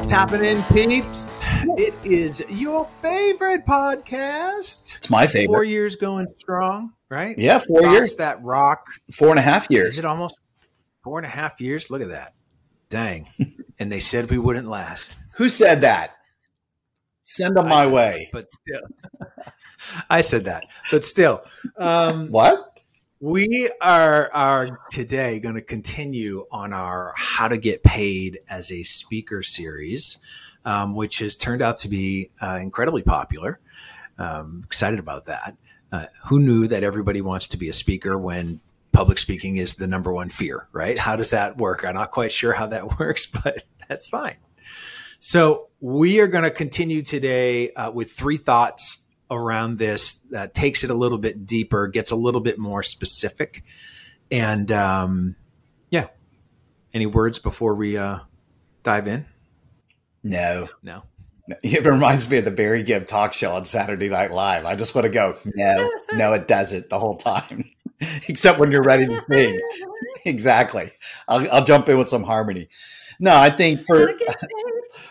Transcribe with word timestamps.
What's 0.00 0.12
happening, 0.12 0.62
peeps? 0.72 1.38
It 1.76 1.94
is 2.02 2.42
your 2.48 2.86
favorite 2.86 3.66
podcast. 3.66 4.96
It's 4.96 5.10
my 5.10 5.26
favorite. 5.26 5.54
Four 5.54 5.64
years 5.64 5.96
going 5.96 6.26
strong, 6.38 6.94
right? 7.10 7.38
Yeah, 7.38 7.58
four 7.58 7.82
years. 7.82 8.14
That 8.14 8.42
rock. 8.42 8.86
Four 9.12 9.28
and 9.28 9.38
a 9.38 9.42
half 9.42 9.66
years. 9.68 9.92
Is 9.92 9.98
it 9.98 10.06
almost 10.06 10.38
four 11.04 11.18
and 11.18 11.26
a 11.26 11.28
half 11.28 11.60
years? 11.60 11.90
Look 11.90 12.00
at 12.00 12.08
that. 12.08 12.32
Dang. 12.88 13.28
and 13.78 13.92
they 13.92 14.00
said 14.00 14.30
we 14.30 14.38
wouldn't 14.38 14.66
last. 14.66 15.18
Who 15.36 15.50
said 15.50 15.82
that? 15.82 16.16
Send 17.24 17.56
them 17.56 17.66
I 17.66 17.68
my 17.68 17.86
way. 17.86 18.30
that, 18.32 18.40
but 18.42 18.50
still. 18.50 19.52
I 20.10 20.22
said 20.22 20.46
that. 20.46 20.64
But 20.90 21.04
still. 21.04 21.42
Um, 21.76 22.30
What? 22.30 22.79
We 23.22 23.68
are 23.82 24.30
are 24.32 24.80
today 24.90 25.40
going 25.40 25.56
to 25.56 25.60
continue 25.60 26.46
on 26.50 26.72
our 26.72 27.12
how 27.18 27.48
to 27.48 27.58
get 27.58 27.82
paid 27.82 28.38
as 28.48 28.72
a 28.72 28.82
speaker 28.82 29.42
series, 29.42 30.16
um, 30.64 30.94
which 30.94 31.18
has 31.18 31.36
turned 31.36 31.60
out 31.60 31.76
to 31.78 31.88
be 31.88 32.30
uh, 32.40 32.58
incredibly 32.62 33.02
popular. 33.02 33.60
Um, 34.16 34.62
excited 34.64 34.98
about 34.98 35.26
that. 35.26 35.54
Uh, 35.92 36.06
who 36.24 36.40
knew 36.40 36.66
that 36.68 36.82
everybody 36.82 37.20
wants 37.20 37.48
to 37.48 37.58
be 37.58 37.68
a 37.68 37.74
speaker 37.74 38.16
when 38.16 38.58
public 38.92 39.18
speaking 39.18 39.58
is 39.58 39.74
the 39.74 39.86
number 39.86 40.14
one 40.14 40.30
fear, 40.30 40.66
right? 40.72 40.96
How 40.96 41.16
does 41.16 41.28
that 41.28 41.58
work? 41.58 41.84
I'm 41.84 41.92
not 41.92 42.12
quite 42.12 42.32
sure 42.32 42.54
how 42.54 42.68
that 42.68 42.98
works, 42.98 43.26
but 43.26 43.64
that's 43.86 44.08
fine. 44.08 44.36
So 45.18 45.68
we 45.80 46.20
are 46.20 46.26
going 46.26 46.44
to 46.44 46.50
continue 46.50 47.02
today 47.02 47.70
uh, 47.74 47.90
with 47.90 48.12
three 48.12 48.38
thoughts 48.38 49.04
around 49.30 49.78
this 49.78 50.20
that 50.30 50.54
takes 50.54 50.84
it 50.84 50.90
a 50.90 50.94
little 50.94 51.18
bit 51.18 51.46
deeper, 51.46 51.86
gets 51.88 52.10
a 52.10 52.16
little 52.16 52.40
bit 52.40 52.58
more 52.58 52.82
specific, 52.82 53.64
and 54.30 54.70
um, 54.72 55.36
yeah. 55.90 56.06
Any 56.92 57.06
words 57.06 57.38
before 57.38 57.74
we 57.74 57.96
uh, 57.96 58.18
dive 58.82 59.06
in? 59.06 59.26
No. 60.22 60.68
No. 60.82 61.02
No. 61.46 61.56
It 61.64 61.84
reminds 61.84 62.30
me 62.30 62.38
of 62.38 62.44
the 62.44 62.52
Barry 62.52 62.84
Gibb 62.84 63.08
talk 63.08 63.32
show 63.32 63.52
on 63.56 63.64
Saturday 63.64 64.08
Night 64.08 64.30
Live. 64.30 64.64
I 64.64 64.76
just 64.76 64.94
want 64.94 65.06
to 65.06 65.10
go, 65.10 65.36
no, 65.56 65.90
no, 66.12 66.32
it 66.32 66.46
doesn't 66.46 66.88
the 66.88 66.98
whole 66.98 67.16
time, 67.16 67.64
except 68.28 68.60
when 68.60 68.70
you're 68.70 68.84
ready 68.84 69.08
to 69.08 69.24
sing. 69.28 69.60
exactly. 70.24 70.90
I'll, 71.26 71.50
I'll 71.50 71.64
jump 71.64 71.88
in 71.88 71.98
with 71.98 72.06
some 72.06 72.22
harmony. 72.22 72.68
No, 73.18 73.36
I 73.36 73.50
think 73.50 73.84
for 73.84 74.12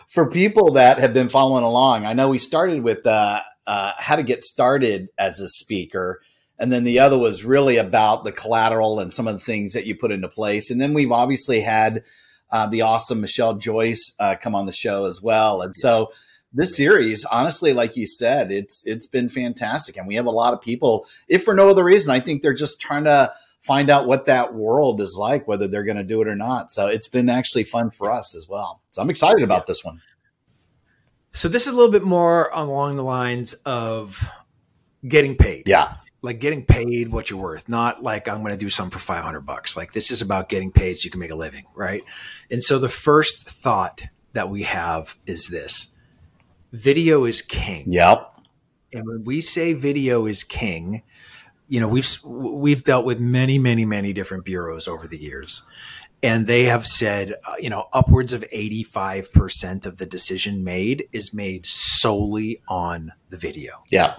for 0.08 0.30
people 0.30 0.74
that 0.74 1.00
have 1.00 1.14
been 1.14 1.28
following 1.28 1.66
along, 1.66 2.06
I 2.06 2.14
know 2.14 2.30
we 2.30 2.38
started 2.38 2.84
with 2.84 3.06
uh, 3.06 3.42
uh, 3.70 3.94
how 3.98 4.16
to 4.16 4.24
get 4.24 4.44
started 4.44 5.10
as 5.18 5.40
a 5.40 5.48
speaker, 5.48 6.22
and 6.58 6.72
then 6.72 6.84
the 6.84 7.00
other 7.00 7.18
was 7.18 7.46
really 7.46 7.78
about 7.78 8.24
the 8.24 8.32
collateral 8.32 9.00
and 9.00 9.14
some 9.14 9.28
of 9.28 9.34
the 9.34 9.40
things 9.40 9.74
that 9.74 9.86
you 9.86 9.96
put 9.96 10.12
into 10.12 10.28
place, 10.28 10.72
and 10.72 10.82
then 10.82 10.94
we've 10.94 11.12
obviously 11.12 11.62
had 11.62 12.04
uh, 12.52 12.66
the 12.68 12.82
awesome 12.82 13.22
Michelle 13.22 13.54
Joyce 13.54 14.16
uh, 14.20 14.36
come 14.42 14.56
on 14.56 14.66
the 14.66 14.74
show 14.74 15.06
as 15.06 15.22
well, 15.22 15.62
and 15.62 15.76
so 15.76 16.12
this 16.52 16.76
series, 16.76 17.26
honestly, 17.26 17.74
like 17.74 17.96
you 17.96 18.08
said, 18.08 18.52
it's 18.52 18.84
it's 18.86 19.06
been 19.06 19.30
fantastic, 19.30 19.98
and 19.98 20.08
we 20.08 20.16
have 20.16 20.26
a 20.26 20.32
lot 20.32 20.54
of 20.54 20.62
people. 20.62 21.06
If 21.28 21.44
for 21.44 21.54
no 21.54 21.70
other 21.70 21.84
reason, 21.84 22.12
I 22.12 22.20
think 22.20 22.42
they're 22.42 22.54
just 22.54 22.82
trying 22.82 23.04
to 23.04 23.32
find 23.62 23.90
out 23.90 24.08
what 24.08 24.26
that 24.26 24.54
world 24.54 25.02
is 25.02 25.16
like, 25.20 25.48
whether 25.48 25.68
they're 25.68 25.84
going 25.84 25.98
to 25.98 26.04
do 26.04 26.22
it 26.22 26.28
or 26.28 26.36
not. 26.36 26.72
So 26.72 26.88
it's 26.88 27.08
been 27.08 27.30
actually 27.30 27.66
fun 27.66 27.92
for 27.92 28.12
us 28.12 28.36
as 28.36 28.48
well. 28.50 28.82
So 28.92 29.02
I'm 29.02 29.10
excited 29.10 29.44
about 29.44 29.68
this 29.68 29.84
one. 29.84 30.02
So 31.34 31.48
this 31.48 31.68
is 31.68 31.74
a 31.74 31.76
little 31.76 31.92
bit 31.92 32.04
more 32.04 32.50
along 32.54 32.96
the 32.96 33.04
lines 33.04 33.54
of 33.66 34.28
getting 35.08 35.36
paid. 35.36 35.64
Yeah. 35.68 35.96
Like 36.22 36.40
getting 36.40 36.66
paid 36.66 37.10
what 37.10 37.30
you're 37.30 37.40
worth, 37.40 37.70
not 37.70 38.04
like 38.04 38.28
I'm 38.28 38.40
going 38.40 38.52
to 38.52 38.58
do 38.58 38.70
something 38.70 38.92
for 38.92 39.00
500 39.00 39.42
bucks. 39.42 39.78
Like 39.78 39.94
this 39.94 40.12
is 40.12 40.22
about 40.22 40.50
getting 40.50 40.72
paid 40.72 40.98
so 40.98 41.06
you 41.06 41.12
can 41.12 41.22
make 41.22 41.32
a 41.32 41.36
living, 41.36 41.64
right? 41.76 42.04
And 42.52 42.62
so 42.62 42.78
the 42.78 42.90
first 42.90 43.48
thought 43.48 44.04
that 44.34 44.50
we 44.50 44.64
have 44.64 45.16
is 45.26 45.48
this. 45.48 45.96
Video 46.74 47.24
is 47.24 47.42
king. 47.42 47.86
Yep. 47.92 48.42
And 48.94 49.08
when 49.08 49.24
we 49.24 49.40
say 49.40 49.74
video 49.74 50.26
is 50.26 50.44
king, 50.44 51.04
you 51.70 51.80
know, 51.80 51.88
we've 51.88 52.10
we've 52.26 52.84
dealt 52.84 53.06
with 53.06 53.20
many, 53.20 53.60
many, 53.60 53.86
many 53.86 54.12
different 54.12 54.44
bureaus 54.44 54.88
over 54.88 55.08
the 55.08 55.18
years, 55.18 55.62
and 56.22 56.48
they 56.48 56.66
have 56.66 56.86
said, 56.86 57.34
uh, 57.48 57.54
you 57.60 57.70
know, 57.70 57.88
upwards 57.94 58.34
of 58.34 58.44
eighty 58.52 58.84
five 58.84 59.32
percent 59.34 59.86
of 59.86 59.98
the 59.98 60.06
decision 60.06 60.64
made 60.64 61.08
is 61.12 61.34
made 61.34 61.66
solely 61.66 62.62
on 62.68 63.12
the 63.30 63.38
video. 63.38 63.84
Yeah. 63.92 64.16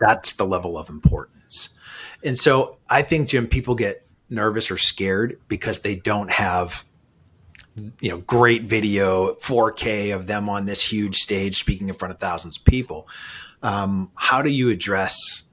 That's 0.00 0.34
the 0.34 0.44
level 0.44 0.76
of 0.76 0.90
importance, 0.90 1.74
and 2.24 2.36
so 2.36 2.78
I 2.90 3.02
think 3.02 3.28
Jim, 3.28 3.46
people 3.46 3.74
get 3.74 4.06
nervous 4.28 4.70
or 4.70 4.76
scared 4.76 5.38
because 5.48 5.80
they 5.80 5.94
don't 5.94 6.30
have 6.30 6.84
you 8.00 8.08
know 8.08 8.18
great 8.18 8.62
video 8.62 9.34
4k 9.34 10.14
of 10.14 10.26
them 10.26 10.48
on 10.48 10.64
this 10.64 10.82
huge 10.82 11.16
stage 11.16 11.56
speaking 11.56 11.88
in 11.88 11.94
front 11.94 12.14
of 12.14 12.20
thousands 12.20 12.56
of 12.56 12.64
people 12.64 13.08
um, 13.62 14.10
how 14.14 14.42
do 14.42 14.50
you 14.50 14.70
address 14.70 15.48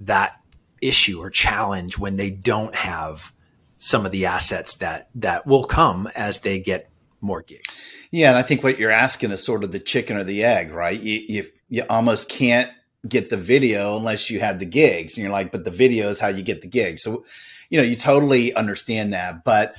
that 0.00 0.40
issue 0.80 1.20
or 1.20 1.28
challenge 1.28 1.98
when 1.98 2.16
they 2.16 2.30
don't 2.30 2.74
have 2.74 3.32
some 3.78 4.04
of 4.04 4.12
the 4.12 4.26
assets 4.26 4.74
that 4.76 5.08
that 5.14 5.46
will 5.46 5.64
come 5.64 6.08
as 6.14 6.40
they 6.40 6.58
get 6.58 6.90
more 7.20 7.42
gigs 7.42 7.80
Yeah, 8.10 8.28
and 8.28 8.38
I 8.38 8.42
think 8.42 8.62
what 8.62 8.78
you're 8.78 8.90
asking 8.90 9.32
is 9.32 9.44
sort 9.44 9.64
of 9.64 9.72
the 9.72 9.80
chicken 9.80 10.16
or 10.16 10.24
the 10.24 10.44
egg, 10.44 10.70
right? 10.70 10.98
You 11.00 11.20
you, 11.28 11.46
you 11.68 11.84
almost 11.88 12.28
can't 12.28 12.72
get 13.06 13.30
the 13.30 13.36
video 13.36 13.96
unless 13.96 14.30
you 14.30 14.40
have 14.40 14.58
the 14.58 14.66
gigs, 14.66 15.16
and 15.16 15.22
you're 15.22 15.32
like, 15.32 15.52
but 15.52 15.64
the 15.64 15.70
video 15.70 16.08
is 16.08 16.20
how 16.20 16.28
you 16.28 16.42
get 16.42 16.60
the 16.60 16.68
gigs. 16.68 17.02
So, 17.02 17.24
you 17.70 17.78
know, 17.78 17.84
you 17.84 17.96
totally 17.96 18.54
understand 18.54 19.12
that, 19.12 19.44
but 19.44 19.74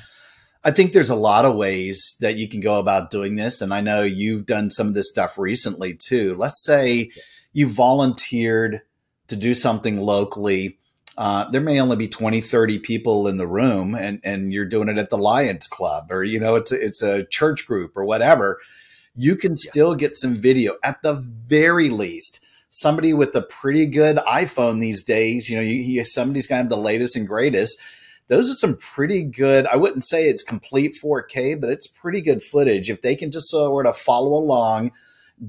I 0.63 0.71
think 0.71 0.91
there's 0.91 1.09
a 1.09 1.15
lot 1.15 1.45
of 1.45 1.55
ways 1.55 2.15
that 2.19 2.35
you 2.35 2.49
can 2.49 2.59
go 2.59 2.79
about 2.79 3.11
doing 3.11 3.35
this, 3.35 3.61
and 3.61 3.73
I 3.73 3.81
know 3.81 4.03
you've 4.03 4.45
done 4.45 4.69
some 4.69 4.87
of 4.87 4.93
this 4.93 5.09
stuff 5.09 5.37
recently 5.37 5.93
too. 5.93 6.35
Let's 6.35 6.63
say 6.63 7.11
you 7.53 7.67
volunteered 7.67 8.81
to 9.27 9.35
do 9.35 9.53
something 9.53 9.97
locally. 9.97 10.78
Uh, 11.19 11.49
there 11.49 11.59
may 11.59 11.81
only 11.81 11.97
be 11.97 12.07
20, 12.07 12.39
30 12.39 12.79
people 12.79 13.27
in 13.27 13.35
the 13.35 13.45
room 13.45 13.93
and, 13.93 14.21
and 14.23 14.53
you're 14.53 14.63
doing 14.63 14.87
it 14.87 14.97
at 14.97 15.09
the 15.09 15.17
Lions 15.17 15.67
Club 15.67 16.13
or, 16.13 16.23
you 16.23 16.39
know, 16.39 16.55
it's 16.55 16.71
a, 16.71 16.81
it's 16.81 17.03
a 17.03 17.25
church 17.25 17.67
group 17.67 17.97
or 17.97 18.05
whatever. 18.05 18.57
You 19.15 19.35
can 19.35 19.57
still 19.57 19.95
get 19.95 20.15
some 20.15 20.35
video 20.35 20.75
at 20.81 21.01
the 21.01 21.15
very 21.15 21.89
least. 21.89 22.39
Somebody 22.69 23.13
with 23.13 23.35
a 23.35 23.41
pretty 23.41 23.85
good 23.85 24.15
iPhone 24.15 24.79
these 24.79 25.03
days, 25.03 25.49
you 25.49 25.57
know, 25.57 25.61
you, 25.61 25.81
you, 25.81 26.05
somebody's 26.05 26.47
going 26.47 26.59
to 26.59 26.63
have 26.63 26.69
the 26.69 26.77
latest 26.77 27.17
and 27.17 27.27
greatest. 27.27 27.81
Those 28.29 28.49
are 28.49 28.55
some 28.55 28.77
pretty 28.77 29.23
good. 29.23 29.67
I 29.67 29.75
wouldn't 29.75 30.05
say 30.05 30.29
it's 30.29 30.43
complete 30.43 30.95
4K, 31.03 31.59
but 31.59 31.69
it's 31.69 31.87
pretty 31.87 32.21
good 32.21 32.41
footage. 32.41 32.89
If 32.89 33.01
they 33.01 33.17
can 33.17 33.29
just 33.29 33.49
sort 33.49 33.87
of 33.87 33.97
follow 33.97 34.35
along, 34.35 34.91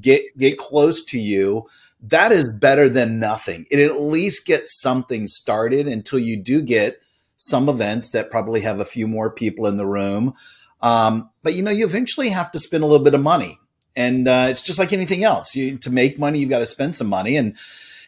get 0.00 0.36
get 0.36 0.58
close 0.58 1.04
to 1.04 1.18
you, 1.18 1.68
that 2.02 2.32
is 2.32 2.48
better 2.48 2.88
than 2.88 3.18
nothing. 3.18 3.66
It 3.70 3.80
at 3.80 4.00
least 4.00 4.46
gets 4.46 4.80
something 4.80 5.26
started 5.26 5.86
until 5.86 6.18
you 6.18 6.36
do 6.36 6.62
get 6.62 7.00
some 7.36 7.68
events 7.68 8.10
that 8.10 8.30
probably 8.30 8.60
have 8.62 8.80
a 8.80 8.84
few 8.84 9.06
more 9.06 9.30
people 9.30 9.66
in 9.66 9.76
the 9.76 9.86
room. 9.86 10.34
Um, 10.80 11.30
but 11.42 11.54
you 11.54 11.62
know, 11.62 11.70
you 11.70 11.84
eventually 11.84 12.30
have 12.30 12.50
to 12.52 12.58
spend 12.58 12.82
a 12.82 12.86
little 12.86 13.04
bit 13.04 13.14
of 13.14 13.22
money, 13.22 13.58
and 13.94 14.26
uh, 14.26 14.46
it's 14.48 14.62
just 14.62 14.78
like 14.78 14.92
anything 14.92 15.24
else. 15.24 15.54
You 15.54 15.76
to 15.78 15.90
make 15.90 16.18
money, 16.18 16.38
you've 16.38 16.50
got 16.50 16.60
to 16.60 16.66
spend 16.66 16.96
some 16.96 17.08
money, 17.08 17.36
and 17.36 17.56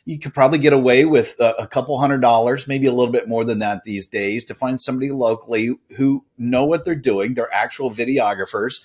you 0.05 0.19
could 0.19 0.33
probably 0.33 0.59
get 0.59 0.73
away 0.73 1.05
with 1.05 1.37
a, 1.39 1.55
a 1.61 1.67
couple 1.67 1.99
hundred 1.99 2.23
dollars, 2.23 2.67
maybe 2.67 2.87
a 2.87 2.93
little 2.93 3.13
bit 3.13 3.29
more 3.29 3.45
than 3.45 3.59
that 3.59 3.85
these 3.85 4.07
days, 4.07 4.45
to 4.47 4.55
find 4.55 4.81
somebody 4.81 5.11
locally 5.11 5.75
who 5.99 6.25
know 6.39 6.65
what 6.65 6.85
they're 6.85 6.95
doing. 6.95 7.35
They're 7.35 7.53
actual 7.55 7.91
videographers 7.91 8.83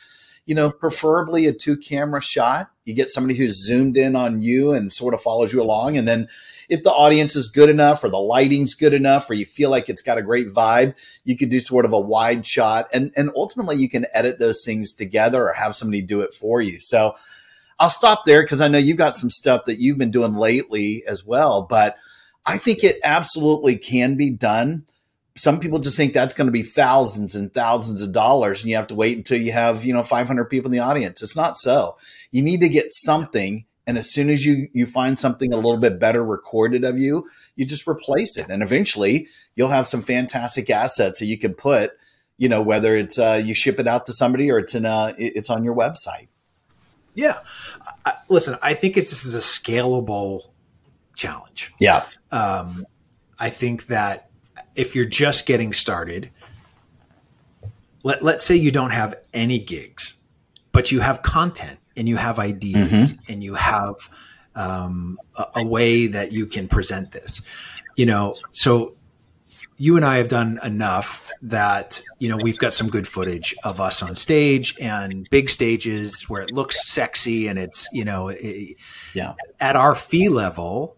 you 0.47 0.55
know, 0.55 0.71
preferably 0.71 1.45
a 1.45 1.53
two 1.53 1.75
camera 1.75 2.21
shot. 2.21 2.71
You 2.85 2.95
get 2.95 3.11
somebody 3.11 3.37
who's 3.37 3.65
zoomed 3.65 3.97
in 3.97 4.15
on 4.15 4.41
you 4.41 4.71
and 4.71 4.91
sort 4.91 5.13
of 5.13 5.21
follows 5.21 5.51
you 5.51 5.61
along. 5.61 5.97
And 5.97 6.07
then 6.07 6.29
if 6.69 6.83
the 6.83 6.91
audience 6.91 7.35
is 7.35 7.49
good 7.49 7.69
enough 7.69 8.01
or 8.01 8.09
the 8.09 8.17
lighting's 8.17 8.73
good 8.73 8.93
enough 8.93 9.29
or 9.29 9.33
you 9.33 9.45
feel 9.45 9.69
like 9.69 9.89
it's 9.89 10.01
got 10.01 10.17
a 10.17 10.21
great 10.21 10.47
vibe, 10.47 10.95
you 11.25 11.35
could 11.35 11.49
do 11.49 11.59
sort 11.59 11.83
of 11.83 11.91
a 11.91 11.99
wide 11.99 12.45
shot 12.45 12.87
and, 12.93 13.11
and 13.17 13.29
ultimately 13.35 13.75
you 13.75 13.89
can 13.89 14.07
edit 14.13 14.39
those 14.39 14.63
things 14.63 14.93
together 14.93 15.49
or 15.49 15.53
have 15.53 15.75
somebody 15.75 16.01
do 16.01 16.21
it 16.21 16.33
for 16.33 16.61
you. 16.61 16.79
So 16.79 17.15
I'll 17.77 17.89
stop 17.89 18.23
there 18.25 18.41
because 18.41 18.61
I 18.61 18.69
know 18.69 18.77
you've 18.77 18.97
got 18.97 19.17
some 19.17 19.29
stuff 19.29 19.65
that 19.65 19.81
you've 19.81 19.97
been 19.97 20.11
doing 20.11 20.35
lately 20.35 21.03
as 21.05 21.25
well, 21.25 21.63
but 21.63 21.97
I 22.45 22.57
think 22.57 22.85
it 22.85 22.99
absolutely 23.03 23.77
can 23.77 24.15
be 24.15 24.31
done 24.31 24.85
some 25.37 25.59
people 25.59 25.79
just 25.79 25.95
think 25.95 26.13
that's 26.13 26.33
going 26.33 26.47
to 26.47 26.51
be 26.51 26.63
thousands 26.63 27.35
and 27.35 27.53
thousands 27.53 28.01
of 28.01 28.11
dollars 28.11 28.61
and 28.61 28.69
you 28.69 28.75
have 28.75 28.87
to 28.87 28.95
wait 28.95 29.17
until 29.17 29.39
you 29.39 29.51
have 29.51 29.85
you 29.85 29.93
know 29.93 30.03
500 30.03 30.45
people 30.45 30.67
in 30.67 30.71
the 30.77 30.83
audience. 30.83 31.21
It's 31.21 31.35
not 31.35 31.57
so. 31.57 31.97
You 32.31 32.41
need 32.41 32.61
to 32.61 32.69
get 32.69 32.91
something 32.91 33.65
and 33.85 33.97
as 33.97 34.11
soon 34.11 34.29
as 34.29 34.45
you 34.45 34.67
you 34.73 34.85
find 34.85 35.17
something 35.17 35.53
a 35.53 35.55
little 35.55 35.77
bit 35.77 35.99
better 35.99 36.23
recorded 36.23 36.83
of 36.83 36.97
you 36.97 37.29
you 37.55 37.65
just 37.65 37.87
replace 37.87 38.37
it. 38.37 38.47
And 38.49 38.63
eventually 38.63 39.27
you'll 39.55 39.69
have 39.69 39.87
some 39.87 40.01
fantastic 40.01 40.69
assets 40.69 41.19
that 41.19 41.25
you 41.25 41.37
can 41.37 41.53
put 41.53 41.91
you 42.37 42.49
know 42.49 42.61
whether 42.61 42.95
it's 42.95 43.19
uh, 43.19 43.41
you 43.43 43.53
ship 43.53 43.79
it 43.79 43.87
out 43.87 44.05
to 44.07 44.13
somebody 44.13 44.49
or 44.51 44.59
it's 44.59 44.75
in 44.75 44.85
a 44.85 45.13
it's 45.17 45.49
on 45.49 45.63
your 45.63 45.75
website. 45.75 46.27
Yeah. 47.15 47.39
I, 48.05 48.13
listen 48.29 48.57
i 48.61 48.73
think 48.73 48.95
it's 48.95 49.09
this 49.09 49.25
is 49.25 49.35
a 49.35 49.39
scalable 49.39 50.49
challenge. 51.15 51.73
Yeah. 51.79 52.05
Um, 52.31 52.85
i 53.39 53.49
think 53.49 53.87
that 53.87 54.26
if 54.77 54.95
you're 54.95 55.07
just 55.07 55.45
getting 55.45 55.73
started, 55.73 56.29
let, 58.03 58.23
let's 58.23 58.43
say 58.43 58.55
you 58.55 58.71
don't 58.71 58.91
have 58.91 59.15
any 59.33 59.59
gigs, 59.59 60.19
but 60.71 60.91
you 60.91 61.01
have 61.01 61.21
content 61.23 61.79
and 61.97 62.07
you 62.07 62.15
have 62.15 62.39
ideas 62.39 63.11
mm-hmm. 63.11 63.31
and 63.31 63.43
you 63.43 63.55
have 63.55 63.95
um, 64.55 65.19
a, 65.35 65.45
a 65.57 65.65
way 65.65 66.07
that 66.07 66.31
you 66.31 66.45
can 66.45 66.67
present 66.67 67.11
this. 67.11 67.41
You 67.95 68.05
know, 68.05 68.33
so 68.51 68.93
you 69.77 69.95
and 69.95 70.05
I 70.05 70.17
have 70.17 70.27
done 70.27 70.59
enough 70.63 71.31
that 71.41 72.01
you 72.19 72.29
know 72.29 72.37
we've 72.37 72.57
got 72.57 72.73
some 72.73 72.89
good 72.89 73.07
footage 73.07 73.55
of 73.63 73.79
us 73.79 74.01
on 74.01 74.15
stage 74.15 74.75
and 74.79 75.27
big 75.29 75.49
stages 75.49 76.23
where 76.27 76.41
it 76.41 76.51
looks 76.51 76.87
sexy 76.87 77.47
and 77.47 77.57
it's 77.57 77.87
you 77.93 78.03
know 78.03 78.29
it, 78.29 78.75
yeah 79.13 79.35
at 79.59 79.75
our 79.75 79.95
fee 79.95 80.29
level 80.29 80.96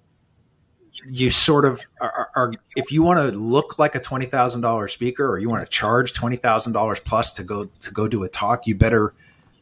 you 1.07 1.30
sort 1.30 1.66
of 1.66 1.81
are, 2.01 2.30
are 2.36 2.54
if 2.75 2.92
you 2.92 3.04
want 3.04 3.19
to 3.19 3.38
look 3.38 3.80
like 3.80 3.96
a 3.96 4.00
twenty 4.00 4.25
thousand 4.25 4.62
dollars 4.62 4.94
speaker 4.94 5.28
or 5.28 5.40
you 5.40 5.50
want 5.50 5.63
to 5.63 5.69
charge 5.69 6.13
twenty 6.13 6.36
thousand 6.36 6.74
dollars 6.74 7.00
plus 7.00 7.34
to 7.34 7.44
go 7.44 7.66
to 7.66 7.92
go 7.92 8.07
do 8.07 8.24
a 8.24 8.30
talk, 8.30 8.68
you 8.68 8.75
better 8.75 9.13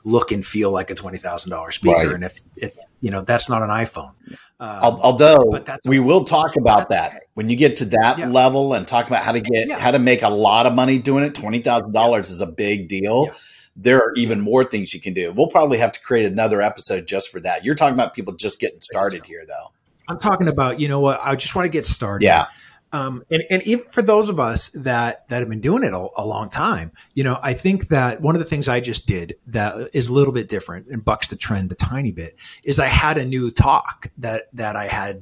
look 0.03 0.31
and 0.31 0.45
feel 0.45 0.71
like 0.71 0.89
a 0.89 0.95
twenty 0.95 1.17
thousand 1.17 1.51
dollars 1.51 1.75
speaker. 1.75 1.97
Right. 1.97 2.11
And 2.11 2.23
if 2.23 2.39
it, 2.55 2.77
you 3.01 3.11
know 3.11 3.21
that's 3.21 3.49
not 3.49 3.61
an 3.61 3.69
iPhone, 3.69 4.13
um, 4.59 4.97
although 5.01 5.61
we 5.85 5.99
will 5.99 6.23
talk 6.23 6.55
about 6.55 6.89
that 6.89 7.23
when 7.35 7.49
you 7.49 7.55
get 7.55 7.77
to 7.77 7.85
that 7.85 8.17
yeah. 8.17 8.27
level 8.27 8.73
and 8.73 8.87
talk 8.87 9.07
about 9.07 9.23
how 9.23 9.31
to 9.31 9.41
get 9.41 9.67
yeah. 9.69 9.77
how 9.77 9.91
to 9.91 9.99
make 9.99 10.23
a 10.23 10.29
lot 10.29 10.65
of 10.65 10.73
money 10.73 10.97
doing 10.97 11.23
it. 11.23 11.35
Twenty 11.35 11.59
thousand 11.59 11.93
dollars 11.93 12.31
is 12.31 12.41
a 12.41 12.47
big 12.47 12.87
deal. 12.87 13.29
There 13.75 13.99
are 13.99 14.13
even 14.15 14.41
more 14.41 14.63
things 14.63 14.95
you 14.95 14.99
can 14.99 15.13
do. 15.13 15.31
We'll 15.31 15.49
probably 15.49 15.77
have 15.77 15.91
to 15.91 16.01
create 16.01 16.25
another 16.25 16.63
episode 16.63 17.05
just 17.05 17.29
for 17.29 17.39
that. 17.41 17.63
You're 17.63 17.75
talking 17.75 17.93
about 17.93 18.15
people 18.15 18.33
just 18.33 18.59
getting 18.59 18.81
started 18.81 19.23
here, 19.23 19.45
though. 19.47 19.71
I'm 20.07 20.19
talking 20.19 20.47
about, 20.47 20.79
you 20.79 20.87
know 20.87 20.99
what, 20.99 21.19
I 21.23 21.35
just 21.35 21.55
want 21.55 21.65
to 21.65 21.69
get 21.69 21.85
started. 21.85 22.25
Yeah. 22.25 22.47
Um, 22.93 23.23
and, 23.29 23.43
and 23.49 23.61
even 23.63 23.85
for 23.91 24.01
those 24.01 24.29
of 24.29 24.39
us 24.39 24.69
that, 24.69 25.27
that 25.27 25.39
have 25.39 25.49
been 25.49 25.59
doing 25.59 25.83
it 25.83 25.93
a, 25.93 26.07
a, 26.17 26.25
long 26.25 26.49
time, 26.49 26.93
you 27.15 27.23
know, 27.23 27.37
I 27.43 27.53
think 27.53 27.89
that 27.89 28.21
one 28.21 28.33
of 28.33 28.39
the 28.39 28.45
things 28.45 28.69
I 28.69 28.79
just 28.79 29.05
did 29.05 29.35
that 29.47 29.89
is 29.93 30.07
a 30.07 30.13
little 30.13 30.33
bit 30.33 30.47
different 30.47 30.87
and 30.87 31.03
bucks 31.03 31.27
the 31.27 31.35
trend 31.35 31.69
a 31.73 31.75
tiny 31.75 32.13
bit 32.13 32.37
is 32.63 32.79
I 32.79 32.87
had 32.87 33.17
a 33.17 33.25
new 33.25 33.51
talk 33.51 34.07
that, 34.19 34.43
that 34.53 34.77
I 34.77 34.87
had 34.87 35.21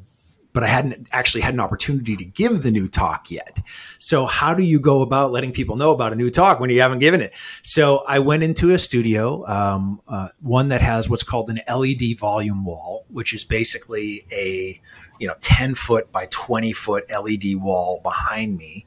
but 0.55 0.63
I 0.63 0.67
hadn't 0.67 1.07
actually 1.11 1.41
had 1.41 1.53
an 1.53 1.59
opportunity 1.59 2.15
to 2.15 2.23
give 2.23 2.63
the 2.63 2.71
new 2.71 2.87
talk 2.87 3.29
yet. 3.29 3.59
So 3.99 4.25
how 4.25 4.53
do 4.53 4.63
you 4.63 4.79
go 4.79 5.01
about 5.01 5.33
letting 5.33 5.51
people 5.51 5.75
know 5.75 5.91
about 5.91 6.13
a 6.13 6.15
new 6.15 6.31
talk 6.31 6.61
when 6.61 6.69
you 6.69 6.79
haven't 6.79 6.99
given 6.99 7.19
it? 7.19 7.33
So 7.61 8.05
I 8.07 8.19
went 8.19 8.41
into 8.41 8.71
a 8.71 8.79
studio, 8.79 9.45
um, 9.47 10.01
uh, 10.07 10.29
one 10.39 10.69
that 10.69 10.79
has 10.79 11.09
what's 11.09 11.23
called 11.23 11.49
an 11.49 11.59
LED 11.67 12.17
volume 12.17 12.63
wall, 12.63 13.05
which 13.09 13.33
is 13.33 13.43
basically 13.43 14.25
a 14.31 14.81
you 15.19 15.27
know 15.27 15.35
10 15.41 15.75
foot 15.75 16.09
by 16.13 16.27
20 16.31 16.71
foot 16.71 17.03
LED 17.11 17.57
wall 17.57 17.99
behind 18.01 18.57
me, 18.57 18.85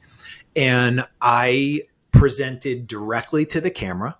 and 0.55 1.05
I 1.21 1.83
presented 2.11 2.87
directly 2.87 3.45
to 3.45 3.61
the 3.61 3.69
camera. 3.69 4.17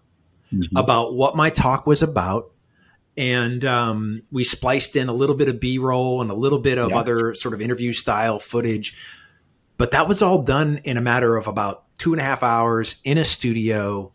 Mm-hmm. 0.53 0.77
About 0.77 1.13
what 1.13 1.35
my 1.35 1.51
talk 1.51 1.85
was 1.85 2.01
about, 2.01 2.49
and 3.19 3.65
um, 3.65 4.21
we 4.31 4.45
spliced 4.45 4.95
in 4.95 5.09
a 5.09 5.13
little 5.13 5.35
bit 5.35 5.49
of 5.49 5.59
b-roll 5.59 6.21
and 6.21 6.31
a 6.31 6.33
little 6.33 6.57
bit 6.57 6.77
of 6.77 6.91
yeah. 6.91 6.97
other 6.97 7.35
sort 7.35 7.53
of 7.53 7.61
interview 7.61 7.91
style 7.91 8.39
footage. 8.39 8.95
But 9.77 9.91
that 9.91 10.07
was 10.07 10.21
all 10.21 10.41
done 10.41 10.79
in 10.85 10.95
a 10.95 11.01
matter 11.01 11.35
of 11.35 11.45
about 11.45 11.83
two 11.97 12.13
and 12.13 12.21
a 12.21 12.23
half 12.23 12.43
hours 12.43 13.01
in 13.03 13.17
a 13.17 13.25
studio. 13.25 14.13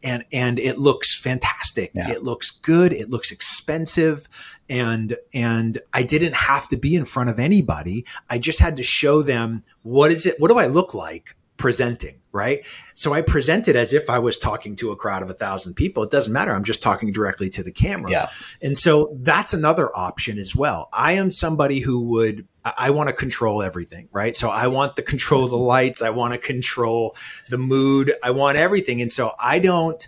And 0.00 0.24
and 0.30 0.60
it 0.60 0.78
looks 0.78 1.18
fantastic. 1.18 1.90
Yeah. 1.92 2.08
it 2.12 2.22
looks 2.22 2.52
good. 2.52 2.92
It 2.92 3.10
looks 3.10 3.32
expensive. 3.32 4.28
And 4.68 5.16
and 5.34 5.78
i 5.92 6.04
didn't 6.04 6.34
have 6.34 6.68
to 6.68 6.76
be 6.76 6.94
in 6.94 7.04
front 7.04 7.30
of 7.30 7.40
anybody. 7.40 8.04
I 8.30 8.38
just 8.38 8.60
had 8.60 8.76
to 8.76 8.84
show 8.84 9.22
them 9.22 9.64
what 9.82 10.12
is 10.12 10.24
it? 10.24 10.36
What 10.38 10.52
do 10.52 10.58
i 10.58 10.66
look 10.66 10.94
like 10.94 11.36
presenting 11.56 12.20
right? 12.36 12.66
So 12.94 13.14
I 13.14 13.22
present 13.22 13.66
it 13.66 13.76
as 13.76 13.94
if 13.94 14.10
I 14.10 14.18
was 14.18 14.36
talking 14.36 14.76
to 14.76 14.90
a 14.90 14.96
crowd 14.96 15.22
of 15.22 15.30
a 15.30 15.34
thousand 15.34 15.72
people. 15.74 16.02
It 16.02 16.10
doesn't 16.10 16.32
matter. 16.32 16.52
I'm 16.52 16.64
just 16.64 16.82
talking 16.82 17.10
directly 17.10 17.48
to 17.50 17.62
the 17.62 17.72
camera. 17.72 18.10
Yeah. 18.10 18.28
And 18.60 18.76
so 18.76 19.16
that's 19.22 19.54
another 19.54 19.90
option 19.96 20.38
as 20.38 20.54
well. 20.54 20.90
I 20.92 21.12
am 21.12 21.30
somebody 21.30 21.80
who 21.80 22.08
would, 22.10 22.46
I 22.62 22.90
want 22.90 23.08
to 23.08 23.14
control 23.14 23.62
everything, 23.62 24.08
right? 24.12 24.36
So 24.36 24.50
I 24.50 24.66
want 24.66 24.96
to 24.96 25.02
control 25.02 25.48
the 25.48 25.56
lights. 25.56 26.02
I 26.02 26.10
want 26.10 26.34
to 26.34 26.38
control 26.38 27.16
the 27.48 27.58
mood. 27.58 28.12
I 28.22 28.32
want 28.32 28.58
everything. 28.58 29.00
And 29.00 29.10
so 29.10 29.32
I 29.40 29.58
don't, 29.58 30.06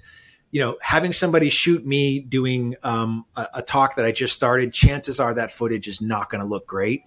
you 0.50 0.61
know, 0.61 0.77
having 0.83 1.15
somebody 1.15 1.49
shoot 1.49 1.87
me 1.87 2.21
doing 2.21 2.77
um, 2.83 3.25
a, 3.37 3.49
a 3.55 3.62
talk 3.62 3.97
that 3.97 4.05
I 4.05 4.12
just 4.12 4.35
started, 4.35 4.75
chances 4.75 5.19
are 5.19 5.33
that 5.33 5.50
footage 5.50 5.89
is 5.89 6.03
not 6.03 6.29
going 6.29 6.43
to 6.43 6.47
look 6.47 6.67
great. 6.67 7.05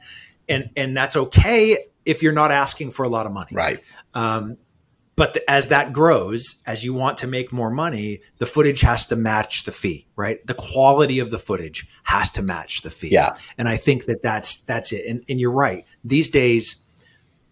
And, 0.49 0.71
and 0.75 0.97
that's 0.97 1.15
okay 1.15 1.77
if 2.05 2.23
you're 2.23 2.33
not 2.33 2.51
asking 2.51 2.91
for 2.91 3.03
a 3.03 3.09
lot 3.09 3.25
of 3.25 3.31
money. 3.31 3.51
Right. 3.53 3.81
Um, 4.13 4.57
but 5.15 5.33
the, 5.33 5.49
as 5.49 5.67
that 5.67 5.93
grows, 5.93 6.61
as 6.65 6.83
you 6.83 6.93
want 6.93 7.17
to 7.19 7.27
make 7.27 7.51
more 7.51 7.69
money, 7.69 8.21
the 8.37 8.45
footage 8.45 8.81
has 8.81 9.05
to 9.07 9.15
match 9.15 9.65
the 9.65 9.71
fee, 9.71 10.07
right? 10.15 10.45
The 10.47 10.53
quality 10.53 11.19
of 11.19 11.31
the 11.31 11.37
footage 11.37 11.87
has 12.03 12.31
to 12.31 12.41
match 12.41 12.81
the 12.81 12.89
fee. 12.89 13.09
Yeah. 13.09 13.35
And 13.57 13.67
I 13.67 13.77
think 13.77 14.05
that 14.05 14.23
that's, 14.23 14.61
that's 14.61 14.91
it. 14.91 15.05
And, 15.05 15.23
and 15.29 15.39
you're 15.39 15.51
right. 15.51 15.85
These 16.03 16.29
days, 16.29 16.81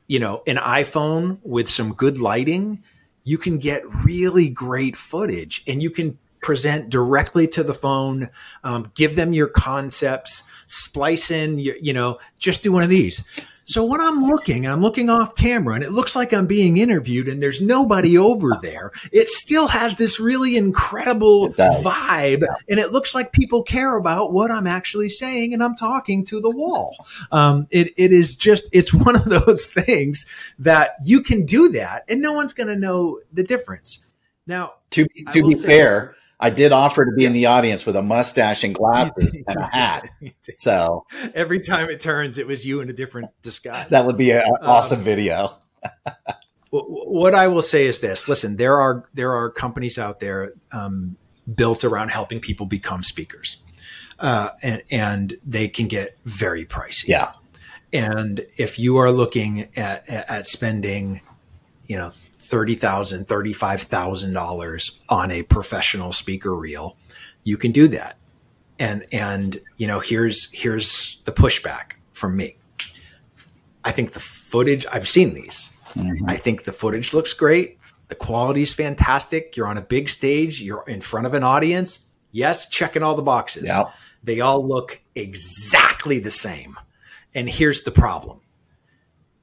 you 0.07 0.19
know, 0.19 0.41
an 0.47 0.55
iPhone 0.55 1.37
with 1.43 1.69
some 1.69 1.93
good 1.93 2.19
lighting, 2.19 2.81
you 3.23 3.37
can 3.37 3.59
get 3.59 3.83
really 4.03 4.49
great 4.49 4.97
footage 4.97 5.63
and 5.67 5.83
you 5.83 5.91
can 5.91 6.17
present 6.41 6.89
directly 6.89 7.47
to 7.49 7.63
the 7.63 7.73
phone, 7.73 8.29
um, 8.63 8.91
give 8.95 9.15
them 9.15 9.33
your 9.33 9.47
concepts, 9.47 10.43
splice 10.67 11.29
in, 11.29 11.59
you, 11.59 11.75
you 11.81 11.93
know, 11.93 12.17
just 12.39 12.63
do 12.63 12.71
one 12.71 12.81
of 12.81 12.89
these 12.89 13.27
so 13.69 13.85
when 13.85 14.01
I'm 14.01 14.23
looking 14.23 14.65
and 14.65 14.73
I'm 14.73 14.81
looking 14.81 15.11
off 15.11 15.35
camera 15.35 15.75
and 15.75 15.83
it 15.83 15.91
looks 15.91 16.15
like 16.15 16.33
I'm 16.33 16.47
being 16.47 16.77
interviewed 16.77 17.27
and 17.27 17.41
there's 17.41 17.61
nobody 17.61 18.17
over 18.17 18.57
there, 18.63 18.91
it 19.11 19.29
still 19.29 19.67
has 19.67 19.95
this 19.95 20.19
really 20.19 20.57
incredible 20.57 21.49
vibe 21.49 22.41
yeah. 22.41 22.55
and 22.67 22.79
it 22.79 22.91
looks 22.91 23.13
like 23.13 23.31
people 23.31 23.61
care 23.61 23.97
about 23.97 24.33
what 24.33 24.49
I'm 24.49 24.65
actually 24.65 25.09
saying 25.09 25.53
and 25.53 25.63
I'm 25.63 25.75
talking 25.75 26.25
to 26.25 26.41
the 26.41 26.49
wall. 26.49 26.97
Um, 27.31 27.67
it, 27.69 27.93
it 27.95 28.11
is 28.11 28.35
just, 28.35 28.65
it's 28.71 28.91
one 29.05 29.15
of 29.15 29.25
those 29.25 29.67
things 29.67 30.25
that 30.57 30.95
you 31.05 31.21
can 31.21 31.45
do 31.45 31.69
that 31.69 32.05
and 32.09 32.23
no 32.23 32.33
one's 32.33 32.53
going 32.53 32.69
to 32.69 32.75
know 32.75 33.19
the 33.31 33.43
difference. 33.43 34.03
Now, 34.47 34.73
to 34.89 35.05
be, 35.05 35.25
to 35.25 35.47
be 35.47 35.53
fair, 35.53 36.15
I 36.39 36.49
did 36.49 36.71
offer 36.71 37.03
to 37.03 37.11
be 37.11 37.25
in 37.25 37.33
the 37.33 37.47
audience 37.47 37.85
with 37.85 37.95
a 37.95 38.01
mustache 38.01 38.63
and 38.63 38.73
glasses 38.73 39.43
and 39.47 39.57
a 39.57 39.65
hat. 39.71 40.09
So 40.55 41.05
every 41.35 41.59
time 41.59 41.89
it 41.89 42.01
turns, 42.01 42.37
it 42.37 42.47
was 42.47 42.65
you 42.65 42.81
in 42.81 42.89
a 42.89 42.93
different 42.93 43.29
disguise. 43.41 43.87
That 43.89 44.05
would 44.05 44.17
be 44.17 44.31
an 44.31 44.41
um, 44.41 44.69
awesome 44.69 44.99
um, 44.99 45.05
video. 45.05 45.53
what 46.71 47.35
I 47.35 47.47
will 47.47 47.61
say 47.61 47.85
is 47.85 47.99
this: 47.99 48.27
Listen, 48.27 48.57
there 48.57 48.79
are 48.79 49.05
there 49.13 49.31
are 49.31 49.49
companies 49.49 49.97
out 49.97 50.19
there 50.19 50.53
um, 50.71 51.15
built 51.55 51.83
around 51.83 52.09
helping 52.09 52.39
people 52.41 52.65
become 52.65 53.03
speakers, 53.03 53.57
uh, 54.19 54.49
and, 54.61 54.83
and 54.91 55.37
they 55.45 55.67
can 55.67 55.87
get 55.87 56.17
very 56.25 56.65
pricey. 56.65 57.07
Yeah. 57.07 57.31
And 57.93 58.45
if 58.57 58.77
you 58.77 58.97
are 58.97 59.11
looking 59.11 59.69
at, 59.75 60.07
at 60.09 60.47
spending, 60.47 61.21
you 61.87 61.97
know, 61.97 62.11
$30,000, 62.49 63.25
$35,000 63.25 64.99
on 65.09 65.31
a 65.31 65.43
professional 65.43 66.11
speaker 66.11 66.55
reel, 66.55 66.97
you 67.43 67.57
can 67.57 67.71
do 67.71 67.87
that. 67.89 68.17
And, 68.79 69.05
and, 69.11 69.57
you 69.77 69.87
know, 69.87 69.99
here's, 69.99 70.51
here's 70.51 71.21
the 71.25 71.31
pushback 71.31 71.97
from 72.13 72.37
me. 72.37 72.57
I 73.83 73.91
think 73.91 74.11
the 74.11 74.19
footage, 74.19 74.85
I've 74.91 75.07
seen 75.07 75.33
these. 75.33 75.75
Mm-hmm. 75.93 76.29
I 76.29 76.37
think 76.37 76.63
the 76.63 76.71
footage 76.71 77.13
looks 77.13 77.33
great. 77.33 77.77
The 78.07 78.15
quality 78.15 78.61
is 78.61 78.73
fantastic. 78.73 79.55
You're 79.55 79.67
on 79.67 79.77
a 79.77 79.81
big 79.81 80.09
stage. 80.09 80.61
You're 80.61 80.83
in 80.87 81.01
front 81.01 81.27
of 81.27 81.33
an 81.33 81.43
audience. 81.43 82.05
Yes, 82.31 82.69
checking 82.69 83.03
all 83.03 83.15
the 83.15 83.21
boxes. 83.21 83.65
Yep. 83.67 83.91
They 84.23 84.39
all 84.41 84.65
look 84.67 85.01
exactly 85.15 86.19
the 86.19 86.31
same. 86.31 86.77
And 87.33 87.49
here's 87.49 87.83
the 87.83 87.91
problem 87.91 88.41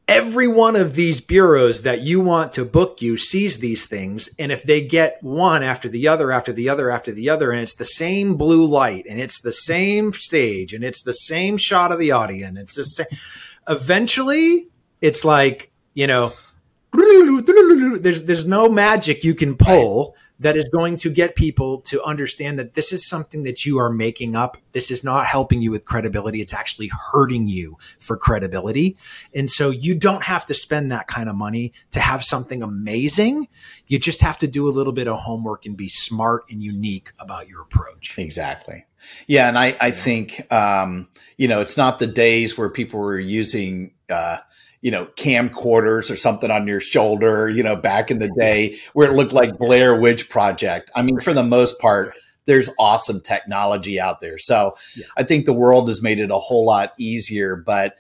every 0.09 0.47
one 0.47 0.77
of 0.77 0.95
these 0.95 1.21
bureaus 1.21 1.83
that 1.83 2.01
you 2.01 2.21
want 2.21 2.53
to 2.53 2.65
book 2.65 3.03
you 3.03 3.17
sees 3.17 3.59
these 3.59 3.87
things. 3.87 4.31
And 4.39 4.53
if 4.53 4.63
they 4.63 4.81
get 4.81 5.23
one 5.23 5.63
after 5.63 5.89
the 5.89 6.09
other, 6.09 6.31
after 6.31 6.53
the 6.53 6.69
other, 6.69 6.91
after 6.91 7.13
the 7.13 7.29
other, 7.29 7.51
and 7.51 7.61
it's 7.61 7.75
the 7.75 7.85
same 7.85 8.37
blue 8.37 8.67
light 8.67 9.07
and 9.09 9.19
it's 9.21 9.41
the 9.41 9.53
same 9.53 10.13
stage 10.13 10.73
and 10.73 10.85
it's 10.85 11.03
the 11.03 11.13
same 11.13 11.57
shot 11.57 11.91
of 11.93 11.99
the 11.99 12.13
audience, 12.13 12.59
it's 12.59 12.77
the 12.77 12.85
same, 12.85 13.07
eventually 13.69 14.69
it's 15.01 15.25
like, 15.25 15.73
you 15.95 16.07
know, 16.07 16.33
there's, 16.93 18.25
there's 18.25 18.47
no 18.47 18.69
magic 18.69 19.25
you 19.25 19.35
can 19.35 19.57
pull. 19.57 20.15
Right 20.15 20.23
that 20.39 20.57
is 20.57 20.69
going 20.69 20.97
to 20.99 21.11
get 21.11 21.35
people 21.35 21.81
to 21.81 22.03
understand 22.05 22.59
that 22.59 22.75
this 22.75 22.93
is 22.93 23.09
something 23.09 23.45
that 23.45 23.65
you 23.65 23.79
are 23.79 23.91
making 23.91 24.37
up. 24.37 24.59
This 24.73 24.91
is 24.91 25.03
not 25.03 25.25
helping 25.25 25.63
you 25.63 25.71
with 25.71 25.85
credibility. 25.87 26.41
It's 26.43 26.53
actually 26.53 26.91
hurting 27.13 27.49
you 27.49 27.79
for 27.99 28.17
credibility. 28.17 28.99
And 29.35 29.49
so 29.51 29.71
you 29.71 29.95
don't 29.95 30.25
have 30.25 30.45
to 30.47 30.55
spend 30.55 30.93
that 30.93 31.07
kind 31.07 31.29
of 31.29 31.37
money 31.37 31.73
to 31.93 32.01
have 32.01 32.23
something 32.23 32.63
amazing. 32.63 33.49
You 33.87 33.99
just 33.99 34.21
have 34.21 34.37
to 34.39 34.47
do 34.47 34.69
a 34.69 34.71
little 34.71 34.93
bit 34.93 35.09
of 35.09 35.19
homework 35.21 35.65
and 35.65 35.77
be 35.77 35.89
smart 35.89 36.45
and 36.51 36.63
unique 36.63 37.13
about 37.19 37.49
your 37.49 37.63
approach. 37.63 38.19
Exactly. 38.19 38.85
Yeah. 39.27 39.49
And 39.49 39.59
I, 39.59 39.77
I 39.81 39.91
think, 39.91 40.53
um, 40.53 41.09
you 41.37 41.49
know, 41.49 41.61
it's 41.61 41.77
not 41.77 41.99
the 41.99 42.07
days 42.07 42.59
where 42.59 42.69
people 42.69 43.01
were 43.01 43.19
using, 43.19 43.93
uh, 44.11 44.39
you 44.87 44.93
know, 44.93 45.07
camcorders 45.17 46.13
or 46.13 46.15
something 46.15 46.49
on 46.49 46.69
your 46.69 46.79
shoulder, 46.79 47.51
you 47.51 47.61
know, 47.61 47.75
back 47.75 48.13
in 48.13 48.21
the 48.21 48.31
day 48.39 48.71
where 48.93 49.11
it 49.11 49.15
looked 49.15 49.33
like 49.33 49.59
Blair 49.59 50.01
Witch 50.01 50.29
Project. 50.29 50.93
I 50.95 51.03
mean, 51.03 51.19
for 51.19 51.35
the 51.35 51.43
most 51.43 51.81
part, 51.81 52.15
there's 52.45 52.71
awesome 52.79 53.21
technology 53.21 53.99
out 53.99 54.21
there. 54.21 54.39
So 54.39 54.77
yeah. 54.97 55.07
I 55.17 55.25
think 55.25 55.45
the 55.45 55.53
world 55.53 55.89
has 55.89 56.03
made 56.03 56.21
it 56.21 56.31
a 56.31 56.39
whole 56.39 56.65
lot 56.65 56.93
easier, 57.01 57.57
but 57.57 57.97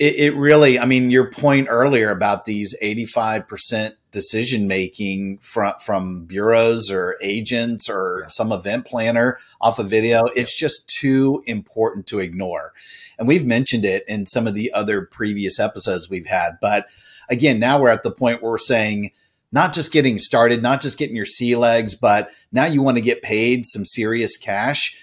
it, 0.00 0.14
it 0.16 0.34
really, 0.34 0.78
I 0.78 0.86
mean, 0.86 1.10
your 1.10 1.30
point 1.30 1.68
earlier 1.70 2.10
about 2.10 2.46
these 2.46 2.74
85% 2.82 3.92
decision 4.10 4.66
making 4.66 5.38
from 5.38 5.74
from 5.78 6.24
bureaus 6.24 6.90
or 6.90 7.16
agents 7.22 7.88
or 7.88 8.26
some 8.28 8.50
event 8.50 8.84
planner 8.84 9.38
off 9.60 9.78
a 9.78 9.82
of 9.82 9.88
video 9.88 10.24
it's 10.34 10.58
just 10.58 10.88
too 10.88 11.44
important 11.46 12.08
to 12.08 12.18
ignore. 12.18 12.72
And 13.20 13.28
we've 13.28 13.46
mentioned 13.46 13.84
it 13.84 14.04
in 14.08 14.26
some 14.26 14.48
of 14.48 14.54
the 14.54 14.72
other 14.72 15.02
previous 15.02 15.60
episodes 15.60 16.10
we've 16.10 16.26
had 16.26 16.58
but 16.60 16.86
again 17.28 17.60
now 17.60 17.78
we're 17.78 17.88
at 17.88 18.02
the 18.02 18.10
point 18.10 18.42
where 18.42 18.50
we're 18.50 18.58
saying 18.58 19.12
not 19.52 19.72
just 19.72 19.92
getting 19.92 20.18
started 20.18 20.60
not 20.60 20.80
just 20.80 20.98
getting 20.98 21.14
your 21.14 21.24
sea 21.24 21.54
legs 21.54 21.94
but 21.94 22.30
now 22.50 22.64
you 22.64 22.82
want 22.82 22.96
to 22.96 23.02
get 23.02 23.22
paid 23.22 23.64
some 23.64 23.84
serious 23.84 24.36
cash 24.36 24.96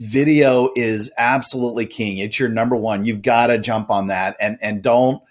video 0.00 0.70
is 0.76 1.10
absolutely 1.18 1.86
king 1.86 2.18
it's 2.18 2.38
your 2.38 2.48
number 2.48 2.76
one 2.76 3.04
you've 3.04 3.22
got 3.22 3.48
to 3.48 3.58
jump 3.58 3.90
on 3.90 4.08
that 4.08 4.36
and 4.40 4.58
and 4.60 4.82
don't 4.82 5.22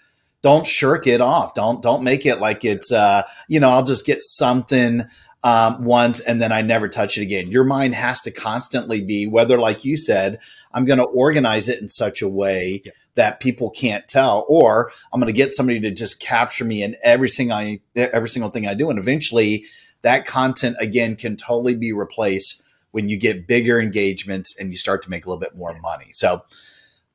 don't 0.42 0.66
shirk 0.66 1.06
it 1.06 1.20
off. 1.20 1.54
Don't 1.54 1.80
don't 1.80 2.02
make 2.02 2.26
it 2.26 2.40
like 2.40 2.64
it's 2.64 2.92
uh, 2.92 3.22
you 3.48 3.60
know, 3.60 3.70
I'll 3.70 3.84
just 3.84 4.04
get 4.04 4.22
something 4.22 5.04
um, 5.44 5.84
once 5.84 6.20
and 6.20 6.42
then 6.42 6.52
I 6.52 6.62
never 6.62 6.88
touch 6.88 7.16
it 7.16 7.22
again. 7.22 7.50
Your 7.50 7.64
mind 7.64 7.94
has 7.94 8.20
to 8.22 8.30
constantly 8.30 9.00
be 9.00 9.26
whether, 9.26 9.58
like 9.58 9.84
you 9.84 9.96
said, 9.96 10.38
I'm 10.72 10.84
going 10.84 10.98
to 10.98 11.04
organize 11.04 11.68
it 11.68 11.80
in 11.80 11.88
such 11.88 12.22
a 12.22 12.28
way 12.28 12.82
yeah. 12.84 12.92
that 13.14 13.40
people 13.40 13.70
can't 13.70 14.06
tell, 14.08 14.44
or 14.48 14.92
I'm 15.12 15.20
going 15.20 15.32
to 15.32 15.36
get 15.36 15.52
somebody 15.52 15.80
to 15.80 15.90
just 15.90 16.20
capture 16.20 16.64
me 16.64 16.82
in 16.82 16.96
every 17.02 17.28
single 17.28 17.76
every 17.94 18.28
single 18.28 18.50
thing 18.50 18.66
I 18.66 18.74
do, 18.74 18.90
and 18.90 18.98
eventually 18.98 19.64
that 20.02 20.26
content 20.26 20.76
again 20.80 21.14
can 21.14 21.36
totally 21.36 21.76
be 21.76 21.92
replaced 21.92 22.61
when 22.92 23.08
you 23.08 23.18
get 23.18 23.46
bigger 23.46 23.80
engagements 23.80 24.56
and 24.58 24.70
you 24.70 24.78
start 24.78 25.02
to 25.02 25.10
make 25.10 25.26
a 25.26 25.28
little 25.28 25.40
bit 25.40 25.56
more 25.56 25.78
money. 25.80 26.10
So 26.12 26.44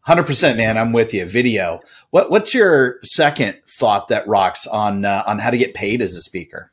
Hundred 0.08 0.26
percent, 0.26 0.58
man. 0.58 0.78
I'm 0.78 0.94
with 0.94 1.14
you. 1.14 1.26
Video. 1.26 1.82
What 2.12 2.32
What's 2.32 2.54
your 2.54 2.98
second 3.04 3.58
thought 3.68 4.08
that 4.08 4.26
rocks 4.26 4.66
on 4.66 5.04
uh, 5.04 5.22
on 5.28 5.38
how 5.38 5.50
to 5.50 5.58
get 5.58 5.74
paid 5.74 6.02
as 6.02 6.16
a 6.16 6.22
speaker? 6.22 6.72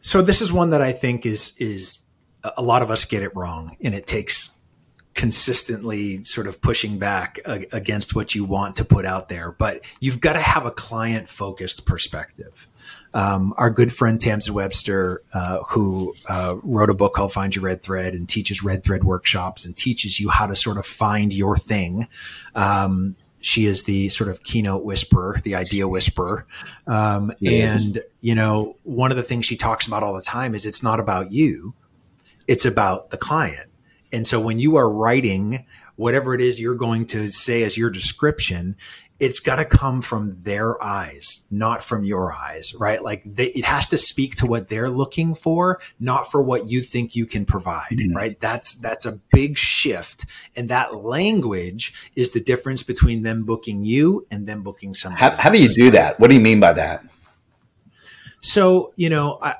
So 0.00 0.22
this 0.22 0.40
is 0.40 0.50
one 0.50 0.70
that 0.70 0.80
I 0.80 0.92
think 0.92 1.26
is 1.26 1.54
is 1.58 2.06
a 2.56 2.62
lot 2.62 2.80
of 2.80 2.90
us 2.90 3.04
get 3.04 3.22
it 3.22 3.30
wrong, 3.36 3.76
and 3.84 3.94
it 3.94 4.06
takes 4.06 4.56
consistently 5.12 6.24
sort 6.24 6.48
of 6.48 6.62
pushing 6.62 6.98
back 6.98 7.40
against 7.44 8.14
what 8.14 8.34
you 8.34 8.46
want 8.46 8.76
to 8.76 8.84
put 8.86 9.04
out 9.04 9.28
there. 9.28 9.52
But 9.52 9.82
you've 10.00 10.22
got 10.22 10.32
to 10.32 10.40
have 10.40 10.64
a 10.64 10.70
client 10.70 11.28
focused 11.28 11.84
perspective. 11.84 12.68
Um, 13.14 13.54
our 13.56 13.70
good 13.70 13.92
friend 13.92 14.20
Tamsen 14.20 14.54
Webster, 14.54 15.22
uh, 15.34 15.58
who 15.68 16.14
uh, 16.28 16.56
wrote 16.62 16.90
a 16.90 16.94
book 16.94 17.14
called 17.14 17.32
Find 17.32 17.54
Your 17.54 17.64
Red 17.64 17.82
Thread 17.82 18.14
and 18.14 18.28
teaches 18.28 18.62
red 18.62 18.84
thread 18.84 19.04
workshops 19.04 19.64
and 19.64 19.76
teaches 19.76 20.18
you 20.18 20.30
how 20.30 20.46
to 20.46 20.56
sort 20.56 20.78
of 20.78 20.86
find 20.86 21.32
your 21.32 21.56
thing. 21.56 22.08
Um, 22.54 23.16
she 23.40 23.66
is 23.66 23.84
the 23.84 24.08
sort 24.08 24.30
of 24.30 24.42
keynote 24.44 24.84
whisperer, 24.84 25.38
the 25.42 25.56
idea 25.56 25.88
whisperer. 25.88 26.46
Um, 26.86 27.32
and, 27.44 28.02
you 28.20 28.34
know, 28.34 28.76
one 28.84 29.10
of 29.10 29.16
the 29.16 29.22
things 29.22 29.44
she 29.44 29.56
talks 29.56 29.86
about 29.86 30.02
all 30.02 30.14
the 30.14 30.22
time 30.22 30.54
is 30.54 30.64
it's 30.64 30.82
not 30.82 31.00
about 31.00 31.32
you, 31.32 31.74
it's 32.46 32.64
about 32.64 33.10
the 33.10 33.16
client. 33.16 33.68
And 34.12 34.26
so 34.26 34.40
when 34.40 34.58
you 34.58 34.76
are 34.76 34.90
writing 34.90 35.66
whatever 35.96 36.34
it 36.34 36.40
is 36.40 36.60
you're 36.60 36.74
going 36.74 37.06
to 37.06 37.28
say 37.30 37.62
as 37.62 37.76
your 37.76 37.90
description, 37.90 38.76
it's 39.22 39.38
got 39.38 39.56
to 39.56 39.64
come 39.64 40.02
from 40.02 40.36
their 40.42 40.82
eyes, 40.82 41.46
not 41.48 41.84
from 41.84 42.02
your 42.02 42.32
eyes, 42.32 42.74
right? 42.74 43.00
Like 43.00 43.22
they, 43.24 43.50
it 43.50 43.64
has 43.64 43.86
to 43.86 43.96
speak 43.96 44.34
to 44.36 44.46
what 44.46 44.68
they're 44.68 44.90
looking 44.90 45.36
for, 45.36 45.80
not 46.00 46.28
for 46.28 46.42
what 46.42 46.66
you 46.66 46.80
think 46.80 47.14
you 47.14 47.24
can 47.24 47.44
provide, 47.44 47.92
mm-hmm. 47.92 48.16
right? 48.16 48.40
That's, 48.40 48.74
that's 48.74 49.06
a 49.06 49.20
big 49.30 49.56
shift. 49.56 50.26
And 50.56 50.68
that 50.70 50.96
language 50.96 51.94
is 52.16 52.32
the 52.32 52.40
difference 52.40 52.82
between 52.82 53.22
them 53.22 53.44
booking 53.44 53.84
you 53.84 54.26
and 54.28 54.48
them 54.48 54.64
booking 54.64 54.92
someone. 54.92 55.20
How, 55.20 55.30
how 55.36 55.50
do 55.50 55.62
you 55.62 55.68
do 55.68 55.92
that? 55.92 56.18
What 56.18 56.28
do 56.28 56.34
you 56.34 56.40
mean 56.40 56.58
by 56.58 56.72
that? 56.72 57.04
So, 58.40 58.92
you 58.96 59.08
know, 59.08 59.38
I, 59.40 59.54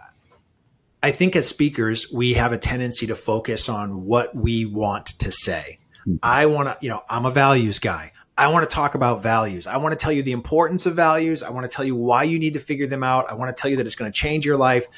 I 1.04 1.12
think 1.12 1.36
as 1.36 1.48
speakers, 1.48 2.10
we 2.12 2.32
have 2.32 2.50
a 2.50 2.58
tendency 2.58 3.06
to 3.06 3.14
focus 3.14 3.68
on 3.68 4.06
what 4.06 4.34
we 4.34 4.64
want 4.64 5.06
to 5.20 5.30
say. 5.30 5.78
Mm-hmm. 6.00 6.16
I 6.20 6.46
want 6.46 6.66
to, 6.66 6.76
you 6.80 6.88
know, 6.88 7.04
I'm 7.08 7.26
a 7.26 7.30
values 7.30 7.78
guy. 7.78 8.10
I 8.42 8.48
want 8.48 8.68
to 8.68 8.74
talk 8.74 8.96
about 8.96 9.22
values. 9.22 9.68
I 9.68 9.76
want 9.76 9.92
to 9.92 9.96
tell 9.96 10.10
you 10.10 10.24
the 10.24 10.32
importance 10.32 10.84
of 10.84 10.96
values. 10.96 11.44
I 11.44 11.50
want 11.50 11.70
to 11.70 11.74
tell 11.74 11.84
you 11.84 11.94
why 11.94 12.24
you 12.24 12.40
need 12.40 12.54
to 12.54 12.58
figure 12.58 12.88
them 12.88 13.04
out. 13.04 13.30
I 13.30 13.34
want 13.34 13.56
to 13.56 13.60
tell 13.60 13.70
you 13.70 13.76
that 13.76 13.86
it's 13.86 13.94
going 13.94 14.10
to 14.10 14.18
change 14.18 14.44
your 14.44 14.56
life. 14.56 14.88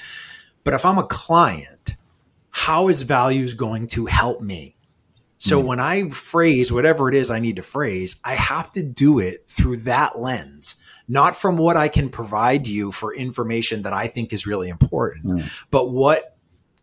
But 0.65 0.73
if 0.73 0.87
I'm 0.87 0.97
a 0.97 1.07
client, 1.07 1.97
how 2.49 2.89
is 2.89 3.03
values 3.03 3.53
going 3.53 3.89
to 3.89 4.07
help 4.07 4.41
me? 4.41 4.77
So 5.37 5.61
mm 5.61 5.67
when 5.67 5.81
I 5.81 6.09
phrase 6.09 6.73
whatever 6.73 7.11
it 7.11 7.15
is 7.15 7.31
I 7.31 7.39
need 7.39 7.57
to 7.57 7.63
phrase, 7.63 8.17
I 8.25 8.35
have 8.35 8.71
to 8.73 8.83
do 8.83 9.19
it 9.19 9.47
through 9.47 9.79
that 9.79 10.19
lens, 10.19 10.77
not 11.07 11.37
from 11.37 11.59
what 11.59 11.77
I 11.77 11.89
can 11.89 12.09
provide 12.09 12.67
you 12.67 12.93
for 12.93 13.15
information 13.15 13.83
that 13.83 13.93
I 13.93 14.07
think 14.07 14.33
is 14.33 14.47
really 14.47 14.71
important, 14.71 15.27
mm 15.27 15.67
but 15.71 15.91
what 15.91 16.34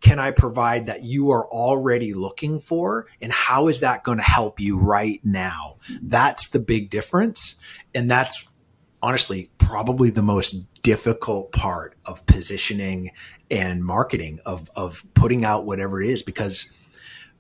can 0.01 0.20
I 0.20 0.31
provide 0.31 0.88
that 0.88 1.03
you 1.03 1.31
are 1.31 1.46
already 1.46 2.13
looking 2.13 2.60
for? 2.60 3.08
And 3.22 3.31
how 3.31 3.67
is 3.67 3.79
that 3.81 4.03
going 4.03 4.17
to 4.17 4.24
help 4.24 4.60
you 4.60 4.77
right 4.77 5.22
now? 5.24 5.77
That's 6.01 6.50
the 6.50 6.60
big 6.60 6.89
difference. 6.89 7.55
And 7.93 8.10
that's 8.10 8.48
honestly 9.01 9.50
probably 9.60 10.10
the 10.10 10.22
most 10.22 10.53
difficult 10.81 11.51
part 11.51 11.96
of 12.05 12.25
positioning 12.25 13.12
and 13.50 13.86
marketing 13.86 14.39
of, 14.46 14.70
of 14.75 15.05
putting 15.13 15.46
out 15.46 15.65
whatever 15.65 16.01
it 16.01 16.08
is 16.08 16.24
because 16.24 16.72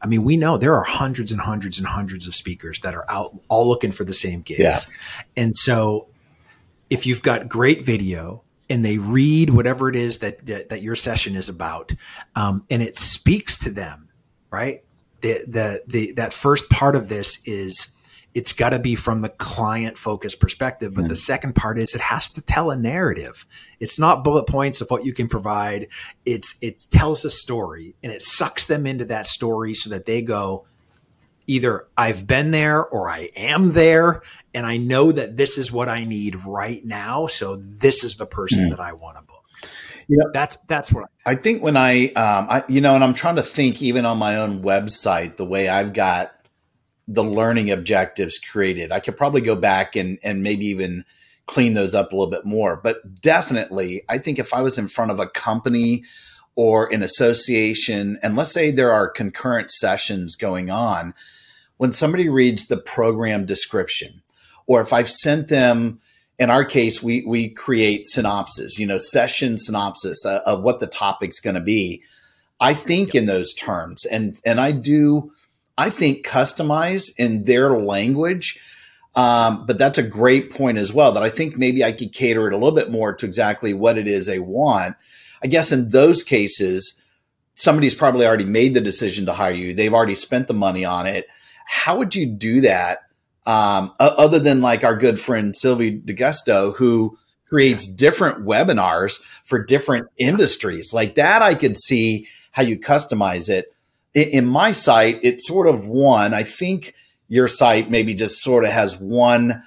I 0.03 0.07
mean, 0.07 0.23
we 0.23 0.35
know 0.35 0.57
there 0.57 0.75
are 0.75 0.83
hundreds 0.83 1.31
and 1.31 1.39
hundreds 1.39 1.77
and 1.77 1.87
hundreds 1.87 2.25
of 2.25 2.33
speakers 2.33 2.79
that 2.81 2.95
are 2.95 3.05
out 3.07 3.37
all 3.49 3.67
looking 3.67 3.91
for 3.91 4.03
the 4.03 4.15
same 4.15 4.41
gigs. 4.41 4.59
Yeah. 4.59 4.77
And 5.37 5.55
so 5.55 6.07
if 6.89 7.05
you've 7.05 7.21
got 7.21 7.47
great 7.47 7.83
video, 7.83 8.43
and 8.71 8.85
they 8.85 8.97
read 8.97 9.49
whatever 9.49 9.89
it 9.89 9.95
is 9.95 10.19
that 10.19 10.45
that, 10.45 10.69
that 10.69 10.81
your 10.81 10.95
session 10.95 11.35
is 11.35 11.49
about, 11.49 11.93
um, 12.35 12.65
and 12.69 12.81
it 12.81 12.97
speaks 12.97 13.57
to 13.59 13.69
them, 13.69 14.09
right? 14.49 14.83
The, 15.21 15.43
the 15.47 15.83
the 15.85 16.13
that 16.13 16.33
first 16.33 16.69
part 16.69 16.95
of 16.95 17.09
this 17.09 17.45
is 17.45 17.91
it's 18.33 18.53
got 18.53 18.69
to 18.69 18.79
be 18.79 18.95
from 18.95 19.21
the 19.21 19.29
client 19.29 19.97
focused 19.97 20.39
perspective. 20.39 20.93
But 20.95 21.05
mm. 21.05 21.09
the 21.09 21.15
second 21.15 21.53
part 21.53 21.77
is 21.77 21.93
it 21.93 22.01
has 22.01 22.29
to 22.31 22.41
tell 22.41 22.71
a 22.71 22.77
narrative. 22.77 23.45
It's 23.79 23.99
not 23.99 24.23
bullet 24.23 24.47
points 24.47 24.79
of 24.81 24.89
what 24.89 25.05
you 25.05 25.13
can 25.13 25.27
provide. 25.27 25.87
It's 26.25 26.57
it 26.61 26.85
tells 26.91 27.25
a 27.25 27.29
story 27.29 27.93
and 28.01 28.11
it 28.11 28.21
sucks 28.21 28.65
them 28.65 28.87
into 28.87 29.05
that 29.05 29.27
story 29.27 29.73
so 29.73 29.89
that 29.89 30.05
they 30.05 30.21
go, 30.21 30.65
either 31.47 31.87
I've 31.97 32.27
been 32.27 32.51
there 32.51 32.85
or 32.85 33.09
I 33.09 33.29
am 33.35 33.73
there, 33.73 34.21
and 34.53 34.65
I 34.65 34.77
know 34.77 35.11
that 35.11 35.37
this 35.37 35.57
is 35.57 35.71
what 35.71 35.89
I 35.89 36.05
need 36.05 36.35
right 36.45 36.83
now. 36.85 37.27
So 37.27 37.55
this 37.55 38.03
is 38.03 38.15
the 38.15 38.25
person 38.25 38.65
mm. 38.65 38.69
that 38.71 38.79
I 38.79 38.93
want 38.93 39.17
to 39.17 39.23
book. 39.23 39.43
You 40.07 40.17
know, 40.17 40.31
that's 40.33 40.57
that's 40.67 40.91
what 40.91 41.09
I, 41.25 41.31
I 41.31 41.35
think 41.35 41.63
when 41.63 41.77
I, 41.77 42.07
um, 42.07 42.47
I, 42.49 42.63
you 42.67 42.81
know, 42.81 42.95
and 42.95 43.03
I'm 43.03 43.13
trying 43.13 43.35
to 43.35 43.43
think 43.43 43.81
even 43.81 44.05
on 44.05 44.17
my 44.17 44.37
own 44.37 44.61
website, 44.61 45.37
the 45.37 45.45
way 45.45 45.69
I've 45.69 45.93
got 45.93 46.33
the 47.07 47.23
learning 47.23 47.71
objectives 47.71 48.37
created, 48.37 48.91
I 48.91 48.99
could 48.99 49.17
probably 49.17 49.41
go 49.41 49.55
back 49.55 49.95
and 49.95 50.19
and 50.23 50.43
maybe 50.43 50.67
even 50.67 51.05
clean 51.45 51.73
those 51.73 51.95
up 51.95 52.11
a 52.11 52.15
little 52.15 52.31
bit 52.31 52.45
more. 52.45 52.77
But 52.77 53.21
definitely, 53.21 54.03
I 54.09 54.17
think 54.17 54.39
if 54.39 54.53
I 54.53 54.61
was 54.61 54.77
in 54.77 54.87
front 54.87 55.11
of 55.11 55.19
a 55.19 55.27
company 55.27 56.03
or 56.55 56.91
an 56.93 57.01
association, 57.01 58.19
and 58.21 58.35
let's 58.35 58.51
say 58.51 58.71
there 58.71 58.91
are 58.91 59.07
concurrent 59.07 59.71
sessions 59.71 60.35
going 60.35 60.69
on, 60.69 61.13
when 61.77 61.91
somebody 61.91 62.29
reads 62.29 62.67
the 62.67 62.77
program 62.77 63.45
description, 63.45 64.21
or 64.67 64.81
if 64.81 64.93
I've 64.93 65.09
sent 65.09 65.47
them, 65.47 65.99
in 66.37 66.49
our 66.49 66.65
case, 66.65 67.01
we 67.01 67.23
we 67.25 67.49
create 67.49 68.05
synopsis, 68.05 68.79
you 68.79 68.85
know, 68.85 68.97
session 68.97 69.57
synopsis 69.57 70.25
uh, 70.25 70.41
of 70.45 70.63
what 70.63 70.79
the 70.79 70.87
topic's 70.87 71.39
going 71.39 71.55
to 71.55 71.61
be. 71.61 72.03
I 72.59 72.73
think 72.73 73.15
in 73.15 73.25
those 73.25 73.53
terms, 73.53 74.05
and 74.05 74.39
and 74.45 74.59
I 74.59 74.71
do, 74.71 75.31
I 75.77 75.89
think 75.89 76.25
customize 76.25 77.11
in 77.17 77.43
their 77.43 77.71
language. 77.71 78.59
Um, 79.13 79.65
but 79.65 79.77
that's 79.77 79.97
a 79.97 80.03
great 80.03 80.51
point 80.51 80.77
as 80.77 80.93
well. 80.93 81.11
That 81.11 81.23
I 81.23 81.29
think 81.29 81.57
maybe 81.57 81.83
I 81.83 81.91
could 81.91 82.13
cater 82.13 82.47
it 82.47 82.53
a 82.53 82.57
little 82.57 82.75
bit 82.75 82.91
more 82.91 83.13
to 83.13 83.25
exactly 83.25 83.73
what 83.73 83.97
it 83.97 84.07
is 84.07 84.25
they 84.25 84.39
want 84.39 84.95
I 85.43 85.47
guess 85.47 85.71
in 85.71 85.89
those 85.89 86.23
cases, 86.23 87.01
somebody's 87.55 87.95
probably 87.95 88.25
already 88.25 88.45
made 88.45 88.73
the 88.73 88.81
decision 88.81 89.25
to 89.25 89.33
hire 89.33 89.51
you. 89.51 89.73
They've 89.73 89.93
already 89.93 90.15
spent 90.15 90.47
the 90.47 90.53
money 90.53 90.85
on 90.85 91.07
it. 91.07 91.25
How 91.67 91.97
would 91.97 92.15
you 92.15 92.25
do 92.25 92.61
that? 92.61 92.99
Um, 93.45 93.93
other 93.99 94.39
than 94.39 94.61
like 94.61 94.83
our 94.83 94.95
good 94.95 95.19
friend 95.19 95.55
Sylvie 95.55 95.91
di 95.91 96.13
Giusto, 96.13 96.75
who 96.75 97.17
creates 97.49 97.87
different 97.87 98.45
webinars 98.45 99.21
for 99.43 99.63
different 99.63 100.07
industries 100.17 100.93
like 100.93 101.15
that, 101.15 101.41
I 101.41 101.55
could 101.55 101.77
see 101.77 102.27
how 102.51 102.63
you 102.63 102.79
customize 102.79 103.49
it. 103.49 103.73
In, 104.13 104.29
in 104.29 104.45
my 104.45 104.71
site, 104.71 105.19
it's 105.23 105.47
sort 105.47 105.67
of 105.67 105.87
one. 105.87 106.33
I 106.33 106.43
think 106.43 106.93
your 107.27 107.47
site 107.47 107.89
maybe 107.89 108.13
just 108.13 108.41
sort 108.41 108.63
of 108.63 108.71
has 108.71 108.99
one, 108.99 109.63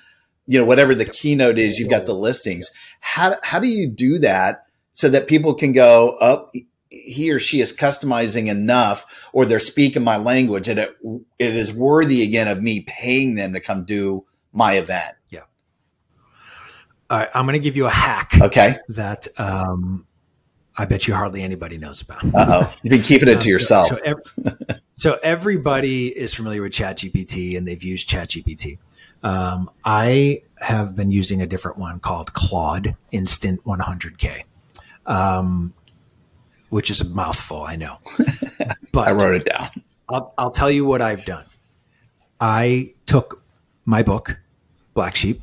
you 0.46 0.58
know, 0.58 0.64
whatever 0.64 0.94
the 0.94 1.04
keynote 1.04 1.58
is. 1.58 1.78
You've 1.78 1.90
got 1.90 2.06
the 2.06 2.14
listings. 2.14 2.70
How 3.00 3.36
how 3.42 3.58
do 3.58 3.68
you 3.68 3.90
do 3.90 4.18
that? 4.20 4.66
So 4.94 5.08
that 5.10 5.26
people 5.26 5.54
can 5.54 5.72
go 5.72 6.16
up 6.18 6.50
oh, 6.56 6.60
he 6.94 7.30
or 7.32 7.38
she 7.38 7.60
is 7.60 7.76
customizing 7.76 8.46
enough 8.46 9.28
or 9.32 9.44
they're 9.44 9.58
speaking 9.58 10.04
my 10.04 10.16
language 10.16 10.68
and 10.68 10.78
it, 10.78 10.96
it 11.38 11.56
is 11.56 11.72
worthy 11.72 12.22
again 12.22 12.48
of 12.48 12.62
me 12.62 12.80
paying 12.80 13.34
them 13.34 13.52
to 13.52 13.60
come 13.60 13.84
do 13.84 14.24
my 14.52 14.74
event. 14.74 15.16
Yeah. 15.30 15.40
All 17.10 17.18
right, 17.18 17.28
I'm 17.34 17.44
going 17.46 17.54
to 17.54 17.58
give 17.58 17.76
you 17.76 17.86
a 17.86 17.90
hack. 17.90 18.32
Okay. 18.40 18.76
That 18.88 19.26
um, 19.38 20.06
I 20.76 20.84
bet 20.84 21.06
you 21.06 21.14
hardly 21.14 21.42
anybody 21.42 21.78
knows 21.78 22.00
about. 22.00 22.22
oh. 22.32 22.74
You've 22.82 22.90
been 22.90 23.02
keeping 23.02 23.28
it 23.28 23.40
to 23.40 23.48
um, 23.48 23.52
yourself. 23.52 23.88
So, 23.88 23.96
so, 23.96 24.02
every, 24.04 24.22
so, 24.92 25.18
everybody 25.22 26.08
is 26.08 26.32
familiar 26.32 26.62
with 26.62 26.72
ChatGPT 26.72 27.58
and 27.58 27.66
they've 27.66 27.82
used 27.82 28.08
ChatGPT. 28.08 28.78
Um, 29.22 29.70
I 29.84 30.42
have 30.60 30.94
been 30.94 31.10
using 31.10 31.42
a 31.42 31.46
different 31.46 31.78
one 31.78 31.98
called 31.98 32.32
Claude 32.34 32.96
Instant 33.10 33.64
100K 33.64 34.44
um, 35.06 35.74
which 36.70 36.90
is 36.90 37.00
a 37.00 37.08
mouthful, 37.08 37.62
I 37.62 37.76
know. 37.76 37.98
But 38.92 39.08
I 39.08 39.12
wrote 39.12 39.34
it 39.34 39.44
down. 39.44 39.68
I'll, 40.08 40.32
I'll 40.38 40.50
tell 40.52 40.70
you 40.70 40.84
what 40.84 41.02
I've 41.02 41.24
done. 41.24 41.44
I 42.40 42.94
took 43.06 43.42
my 43.84 44.02
book, 44.04 44.38
Black 44.94 45.16
Sheep, 45.16 45.42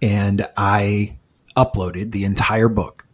and 0.00 0.48
I 0.56 1.18
uploaded 1.56 2.10
the 2.10 2.24
entire 2.24 2.68
book 2.68 3.06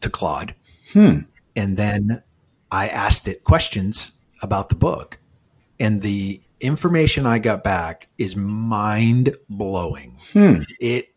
to 0.00 0.10
Claude. 0.10 0.54
Hmm. 0.92 1.20
And 1.56 1.76
then 1.76 2.22
I 2.70 2.88
asked 2.88 3.28
it 3.28 3.44
questions 3.44 4.12
about 4.42 4.68
the 4.68 4.74
book. 4.74 5.18
And 5.80 6.02
the 6.02 6.40
information 6.60 7.26
I 7.26 7.38
got 7.38 7.64
back 7.64 8.08
is 8.18 8.36
mind 8.36 9.34
blowing. 9.48 10.18
Hmm. 10.32 10.62
It, 10.80 11.14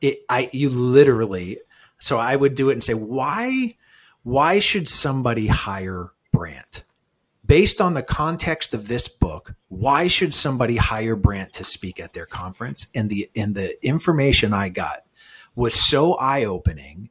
it, 0.00 0.18
I, 0.28 0.50
you 0.52 0.68
literally, 0.68 1.58
so 2.00 2.18
I 2.18 2.34
would 2.34 2.54
do 2.54 2.70
it 2.70 2.74
and 2.74 2.82
say, 2.82 2.94
why, 2.94 3.76
why 4.22 4.58
should 4.58 4.88
somebody 4.88 5.46
hire 5.46 6.12
Brant? 6.32 6.84
Based 7.44 7.80
on 7.80 7.94
the 7.94 8.02
context 8.02 8.74
of 8.74 8.88
this 8.88 9.08
book, 9.08 9.54
why 9.68 10.08
should 10.08 10.34
somebody 10.34 10.76
hire 10.76 11.16
Brant 11.16 11.52
to 11.54 11.64
speak 11.64 12.00
at 12.00 12.12
their 12.12 12.26
conference? 12.26 12.88
And 12.94 13.10
the 13.10 13.28
and 13.34 13.54
the 13.54 13.84
information 13.84 14.52
I 14.52 14.68
got 14.68 15.04
was 15.56 15.74
so 15.74 16.14
eye 16.14 16.44
opening 16.44 17.10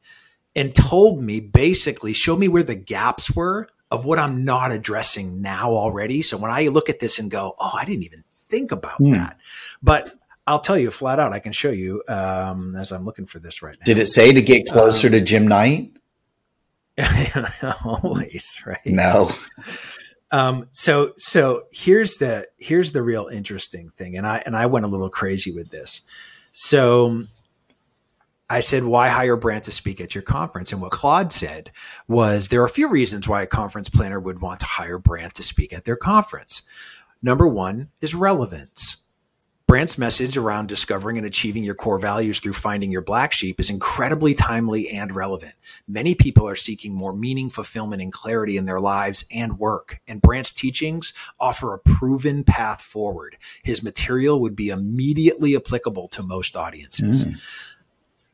and 0.56 0.74
told 0.74 1.22
me 1.22 1.40
basically 1.40 2.12
showed 2.12 2.38
me 2.38 2.48
where 2.48 2.62
the 2.62 2.74
gaps 2.74 3.30
were 3.30 3.68
of 3.90 4.04
what 4.04 4.18
I'm 4.18 4.44
not 4.44 4.72
addressing 4.72 5.42
now 5.42 5.72
already. 5.72 6.22
So 6.22 6.36
when 6.36 6.50
I 6.50 6.68
look 6.68 6.88
at 6.88 7.00
this 7.00 7.18
and 7.18 7.30
go, 7.30 7.54
oh, 7.58 7.72
I 7.78 7.84
didn't 7.84 8.04
even 8.04 8.24
think 8.32 8.72
about 8.72 9.00
mm. 9.00 9.12
that. 9.12 9.36
But 9.82 10.14
I'll 10.50 10.58
tell 10.58 10.76
you 10.76 10.90
flat 10.90 11.20
out. 11.20 11.32
I 11.32 11.38
can 11.38 11.52
show 11.52 11.70
you 11.70 12.02
um, 12.08 12.74
as 12.74 12.90
I'm 12.90 13.04
looking 13.04 13.26
for 13.26 13.38
this 13.38 13.62
right 13.62 13.76
now. 13.78 13.84
Did 13.84 13.98
it 13.98 14.06
say 14.06 14.32
to 14.32 14.42
get 14.42 14.66
closer 14.66 15.06
um, 15.06 15.12
to 15.12 15.20
Jim 15.20 15.46
Knight? 15.46 15.92
always, 17.84 18.60
right? 18.66 18.84
No. 18.84 19.30
Um, 20.32 20.66
so 20.72 21.12
so 21.16 21.66
here's 21.70 22.16
the 22.16 22.48
here's 22.58 22.90
the 22.90 23.02
real 23.02 23.28
interesting 23.28 23.90
thing, 23.96 24.16
and 24.16 24.26
I 24.26 24.42
and 24.44 24.56
I 24.56 24.66
went 24.66 24.84
a 24.84 24.88
little 24.88 25.08
crazy 25.08 25.52
with 25.52 25.70
this. 25.70 26.02
So 26.50 27.26
I 28.48 28.58
said, 28.58 28.82
why 28.82 29.08
hire 29.08 29.36
Brant 29.36 29.64
to 29.64 29.72
speak 29.72 30.00
at 30.00 30.16
your 30.16 30.22
conference? 30.22 30.72
And 30.72 30.82
what 30.82 30.90
Claude 30.90 31.30
said 31.32 31.70
was 32.08 32.48
there 32.48 32.60
are 32.60 32.66
a 32.66 32.70
few 32.70 32.88
reasons 32.88 33.28
why 33.28 33.42
a 33.42 33.46
conference 33.46 33.88
planner 33.88 34.18
would 34.18 34.40
want 34.40 34.58
to 34.60 34.66
hire 34.66 34.98
Brant 34.98 35.34
to 35.34 35.44
speak 35.44 35.72
at 35.72 35.84
their 35.84 35.96
conference. 35.96 36.62
Number 37.22 37.46
one 37.46 37.90
is 38.00 38.16
relevance. 38.16 39.04
Brant's 39.70 39.98
message 39.98 40.36
around 40.36 40.66
discovering 40.66 41.16
and 41.16 41.24
achieving 41.24 41.62
your 41.62 41.76
core 41.76 42.00
values 42.00 42.40
through 42.40 42.54
finding 42.54 42.90
your 42.90 43.02
black 43.02 43.30
sheep 43.30 43.60
is 43.60 43.70
incredibly 43.70 44.34
timely 44.34 44.88
and 44.88 45.14
relevant. 45.14 45.54
Many 45.86 46.16
people 46.16 46.48
are 46.48 46.56
seeking 46.56 46.92
more 46.92 47.14
meaning, 47.14 47.48
fulfillment, 47.48 48.02
and 48.02 48.12
clarity 48.12 48.56
in 48.56 48.64
their 48.64 48.80
lives 48.80 49.24
and 49.30 49.60
work, 49.60 50.00
and 50.08 50.20
Brant's 50.20 50.52
teachings 50.52 51.12
offer 51.38 51.72
a 51.72 51.78
proven 51.78 52.42
path 52.42 52.82
forward. 52.82 53.36
His 53.62 53.80
material 53.80 54.40
would 54.40 54.56
be 54.56 54.70
immediately 54.70 55.54
applicable 55.54 56.08
to 56.08 56.24
most 56.24 56.56
audiences. 56.56 57.24
Mm. 57.24 57.40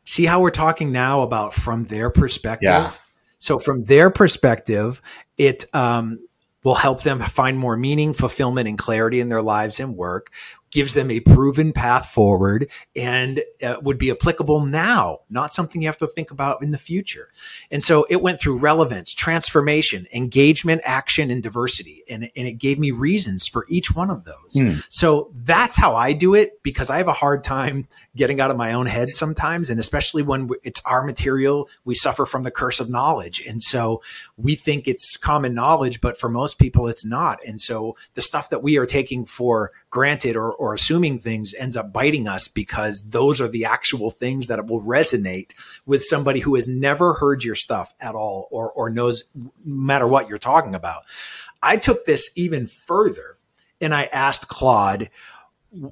See 0.07 0.25
how 0.25 0.41
we're 0.41 0.51
talking 0.51 0.91
now 0.91 1.21
about 1.21 1.53
from 1.53 1.85
their 1.85 2.09
perspective? 2.09 2.71
Yeah. 2.71 2.93
So, 3.41 3.59
from 3.59 3.85
their 3.85 4.09
perspective, 4.09 5.03
it 5.37 5.67
um, 5.75 6.19
will 6.65 6.75
help 6.75 7.03
them 7.03 7.21
find 7.21 7.59
more 7.59 7.77
meaning, 7.77 8.13
fulfillment, 8.13 8.67
and 8.67 8.79
clarity 8.79 9.21
in 9.21 9.29
their 9.29 9.43
lives 9.43 9.79
and 9.79 9.97
work 9.97 10.33
gives 10.71 10.95
them 10.95 11.11
a 11.11 11.21
proven 11.21 11.73
path 11.73 12.09
forward 12.09 12.69
and 12.95 13.43
uh, 13.63 13.77
would 13.83 13.99
be 13.99 14.11
applicable 14.11 14.65
now, 14.65 15.21
not 15.31 15.55
something 15.55 15.81
you 15.81 15.89
have 15.89 15.97
to 15.97 16.07
think 16.07 16.31
about 16.31 16.63
in 16.63 16.71
the 16.71 16.79
future. 16.79 17.29
And 17.71 17.83
so 17.83 18.07
it 18.11 18.21
went 18.23 18.41
through 18.41 18.59
relevance, 18.59 19.15
transformation, 19.15 20.07
engagement, 20.13 20.83
action, 20.85 21.31
and 21.31 21.43
diversity. 21.43 22.03
And, 22.09 22.25
and 22.37 22.49
it 22.49 22.55
gave 22.55 22.79
me 22.79 22.91
reasons 22.91 23.47
for 23.47 23.65
each 23.69 23.95
one 23.95 24.11
of 24.11 24.25
those. 24.25 24.55
Mm. 24.57 24.87
So 24.91 25.31
that's 25.45 25.77
how 25.77 25.95
I 25.95 26.13
do 26.13 26.35
it 26.35 26.63
because 26.63 26.91
I 26.91 26.99
have 26.99 27.09
a 27.09 27.13
hard 27.13 27.45
time 27.45 27.87
getting 28.17 28.41
out 28.41 28.51
of 28.51 28.57
my 28.57 28.73
own 28.73 28.87
head 28.87 29.15
sometimes. 29.15 29.71
And 29.71 29.79
especially 29.79 30.23
when 30.23 30.51
it's 30.63 30.83
our 30.85 31.05
material, 31.05 31.69
we 31.85 31.95
suffer 31.95 32.27
from 32.27 32.43
the 32.43 32.51
curse 32.51 32.81
of 32.81 32.91
knowledge. 32.91 33.45
And 33.47 33.63
so 33.63 34.03
we 34.37 34.55
think 34.55 34.89
it's 34.89 35.17
common 35.17 35.55
knowledge, 35.55 36.01
but 36.01 36.19
for 36.19 36.29
most 36.29 36.59
people, 36.59 36.89
it's 36.89 37.07
not. 37.07 37.39
And 37.47 37.61
so 37.61 37.97
the 38.15 38.23
stuff 38.23 38.51
that 38.51 38.63
we 38.63 38.79
are 38.79 38.87
taking 38.87 39.25
for 39.25 39.73
granted 39.97 40.37
or, 40.37 40.53
or 40.53 40.75
assuming 40.75 41.19
things 41.19 41.55
ends 41.55 41.75
up 41.75 41.91
biting 41.91 42.29
us 42.29 42.49
because 42.49 43.09
those 43.09 43.41
are 43.41 43.49
the 43.49 43.65
actual 43.65 44.11
things 44.11 44.49
that 44.49 44.67
will 44.67 44.83
resonate 44.83 45.53
with 45.87 46.03
somebody 46.03 46.41
who 46.41 46.55
has 46.55 46.69
never 46.69 47.15
heard 47.15 47.43
your 47.43 47.55
stuff 47.55 47.95
at 47.99 48.15
all 48.15 48.47
or, 48.51 48.71
or 48.73 48.91
knows 48.91 49.25
no 49.35 49.51
matter 49.65 50.07
what 50.07 50.29
you're 50.29 50.37
talking 50.37 50.75
about. 50.75 51.05
I 51.63 51.79
took 51.79 52.05
this 52.05 52.29
even 52.37 52.67
further 52.67 53.39
and 53.81 53.95
I 53.95 54.05
asked 54.13 54.49
Claude, 54.49 55.09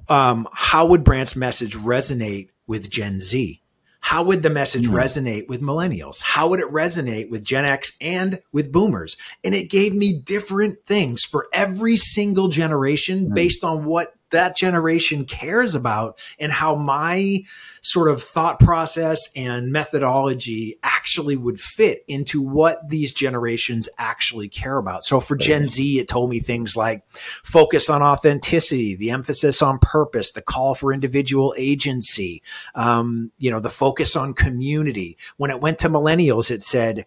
um, 0.07 0.47
how 0.53 0.85
would 0.85 1.03
Brant's 1.03 1.35
message 1.35 1.75
resonate 1.75 2.49
with 2.67 2.91
Gen 2.91 3.19
Z? 3.19 3.59
How 4.05 4.21
would 4.21 4.43
the 4.43 4.51
message 4.51 4.83
mm-hmm. 4.83 4.97
resonate 4.97 5.47
with 5.47 5.63
millennials? 5.63 6.21
How 6.21 6.47
would 6.49 6.59
it 6.59 6.71
resonate 6.71 7.31
with 7.31 7.43
Gen 7.43 7.65
X 7.65 7.97
and 7.99 8.39
with 8.51 8.71
boomers? 8.71 9.17
And 9.43 9.55
it 9.55 9.67
gave 9.67 9.95
me 9.95 10.13
different 10.13 10.85
things 10.85 11.23
for 11.23 11.47
every 11.51 11.97
single 11.97 12.47
generation 12.47 13.25
mm-hmm. 13.25 13.33
based 13.33 13.63
on 13.63 13.83
what 13.83 14.13
that 14.31 14.55
generation 14.55 15.25
cares 15.25 15.75
about 15.75 16.19
and 16.39 16.51
how 16.51 16.75
my 16.75 17.43
sort 17.81 18.09
of 18.09 18.21
thought 18.21 18.59
process 18.59 19.29
and 19.35 19.71
methodology 19.71 20.77
actually 20.83 21.35
would 21.35 21.59
fit 21.59 22.03
into 22.07 22.41
what 22.41 22.89
these 22.89 23.13
generations 23.13 23.87
actually 23.97 24.49
care 24.49 24.77
about. 24.77 25.03
So 25.03 25.19
for 25.19 25.35
Gen 25.35 25.67
Z, 25.67 25.99
it 25.99 26.07
told 26.07 26.29
me 26.29 26.39
things 26.39 26.75
like 26.75 27.03
focus 27.43 27.89
on 27.89 28.01
authenticity, 28.01 28.95
the 28.95 29.11
emphasis 29.11 29.61
on 29.61 29.77
purpose, 29.79 30.31
the 30.31 30.41
call 30.41 30.73
for 30.73 30.91
individual 30.91 31.53
agency, 31.57 32.41
um, 32.73 33.31
you 33.37 33.51
know, 33.51 33.59
the 33.59 33.69
focus 33.69 34.15
on 34.15 34.33
community. 34.33 35.17
When 35.37 35.51
it 35.51 35.61
went 35.61 35.79
to 35.79 35.89
millennials, 35.89 36.49
it 36.49 36.63
said, 36.63 37.05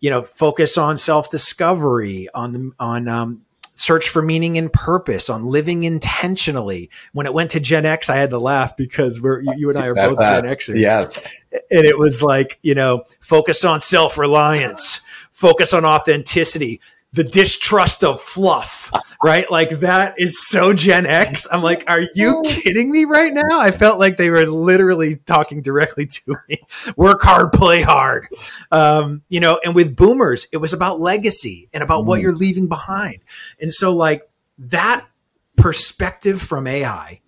you 0.00 0.10
know, 0.10 0.22
focus 0.22 0.78
on 0.78 0.98
self 0.98 1.30
discovery, 1.30 2.28
on 2.34 2.72
on 2.78 3.08
um, 3.08 3.42
search 3.76 4.08
for 4.08 4.22
meaning 4.22 4.58
and 4.58 4.72
purpose, 4.72 5.30
on 5.30 5.44
living 5.44 5.84
intentionally. 5.84 6.90
When 7.12 7.26
it 7.26 7.34
went 7.34 7.50
to 7.52 7.60
Gen 7.60 7.86
X, 7.86 8.10
I 8.10 8.16
had 8.16 8.30
to 8.30 8.38
laugh 8.38 8.76
because 8.76 9.20
we're 9.20 9.40
you, 9.40 9.52
you 9.56 9.68
and 9.70 9.78
I 9.78 9.88
are 9.88 9.94
both 9.94 10.18
Gen 10.18 10.44
Xers. 10.44 10.78
Yes. 10.78 11.28
And 11.70 11.84
it 11.84 11.98
was 11.98 12.22
like, 12.22 12.58
you 12.62 12.74
know, 12.74 13.02
focus 13.20 13.64
on 13.64 13.80
self 13.80 14.18
reliance, 14.18 15.00
focus 15.32 15.74
on 15.74 15.84
authenticity, 15.84 16.80
the 17.12 17.24
distrust 17.24 18.02
of 18.04 18.20
fluff, 18.20 18.90
right? 19.22 19.50
Like 19.50 19.80
that 19.80 20.14
is 20.18 20.46
so 20.46 20.72
Gen 20.72 21.06
X. 21.06 21.46
I'm 21.50 21.62
like, 21.62 21.84
are 21.86 22.02
you 22.14 22.42
kidding 22.44 22.90
me 22.90 23.04
right 23.04 23.32
now? 23.32 23.60
I 23.60 23.70
felt 23.70 23.98
like 23.98 24.16
they 24.16 24.30
were 24.30 24.46
literally 24.46 25.16
talking 25.16 25.62
directly 25.62 26.06
to 26.06 26.36
me. 26.48 26.60
Work 26.96 27.22
hard, 27.22 27.52
play 27.52 27.82
hard. 27.82 28.28
Um, 28.70 29.22
you 29.28 29.40
know, 29.40 29.60
and 29.64 29.74
with 29.74 29.94
boomers, 29.94 30.46
it 30.52 30.58
was 30.58 30.72
about 30.72 31.00
legacy 31.00 31.68
and 31.72 31.82
about 31.82 32.04
mm. 32.04 32.06
what 32.06 32.20
you're 32.20 32.34
leaving 32.34 32.68
behind. 32.68 33.18
And 33.60 33.72
so 33.72 33.94
like 33.94 34.28
that 34.58 35.06
perspective 35.56 36.40
from 36.40 36.66
AI 36.66 37.21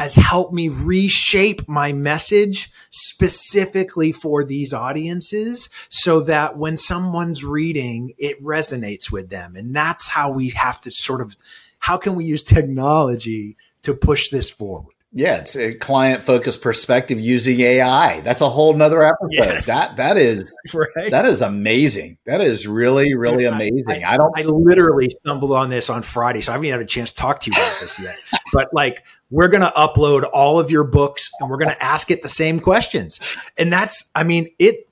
has 0.00 0.16
helped 0.16 0.54
me 0.54 0.70
reshape 0.70 1.68
my 1.68 1.92
message 1.92 2.72
specifically 2.90 4.12
for 4.12 4.42
these 4.42 4.72
audiences 4.72 5.68
so 5.90 6.22
that 6.22 6.56
when 6.56 6.74
someone's 6.74 7.44
reading, 7.44 8.14
it 8.16 8.42
resonates 8.42 9.12
with 9.12 9.28
them. 9.28 9.56
And 9.56 9.76
that's 9.76 10.08
how 10.08 10.30
we 10.30 10.48
have 10.50 10.80
to 10.80 10.90
sort 10.90 11.20
of, 11.20 11.36
how 11.80 11.98
can 11.98 12.14
we 12.14 12.24
use 12.24 12.42
technology 12.42 13.58
to 13.82 13.92
push 13.92 14.30
this 14.30 14.48
forward? 14.48 14.94
Yeah, 15.12 15.38
it's 15.38 15.54
a 15.54 15.74
client 15.74 16.22
focused 16.22 16.62
perspective 16.62 17.20
using 17.20 17.60
AI. 17.60 18.20
That's 18.20 18.40
a 18.40 18.48
whole 18.48 18.72
nother 18.74 19.02
episode. 19.02 19.32
Yes. 19.32 19.66
That 19.66 19.96
that 19.96 20.16
is 20.16 20.56
right. 20.72 21.10
that 21.10 21.26
is 21.26 21.42
amazing. 21.42 22.16
That 22.26 22.40
is 22.40 22.66
really, 22.66 23.14
really 23.14 23.44
amazing. 23.44 24.04
I, 24.04 24.12
I, 24.12 24.16
don't 24.16 24.38
I 24.38 24.42
literally 24.42 25.08
stumbled 25.10 25.50
on 25.50 25.68
this 25.68 25.90
on 25.90 26.02
Friday, 26.02 26.42
so 26.42 26.52
I 26.52 26.54
haven't 26.54 26.70
had 26.70 26.80
a 26.80 26.86
chance 26.86 27.10
to 27.10 27.16
talk 27.16 27.40
to 27.40 27.50
you 27.50 27.56
about 27.56 27.80
this 27.80 27.98
yet. 28.00 28.14
but 28.52 28.72
like 28.72 29.02
we're 29.30 29.48
gonna 29.48 29.72
upload 29.76 30.28
all 30.32 30.58
of 30.58 30.70
your 30.70 30.84
books 30.84 31.30
and 31.40 31.48
we're 31.48 31.58
gonna 31.58 31.76
ask 31.80 32.10
it 32.10 32.22
the 32.22 32.28
same 32.28 32.60
questions. 32.60 33.20
And 33.56 33.72
that's 33.72 34.10
I 34.14 34.24
mean, 34.24 34.48
it 34.58 34.88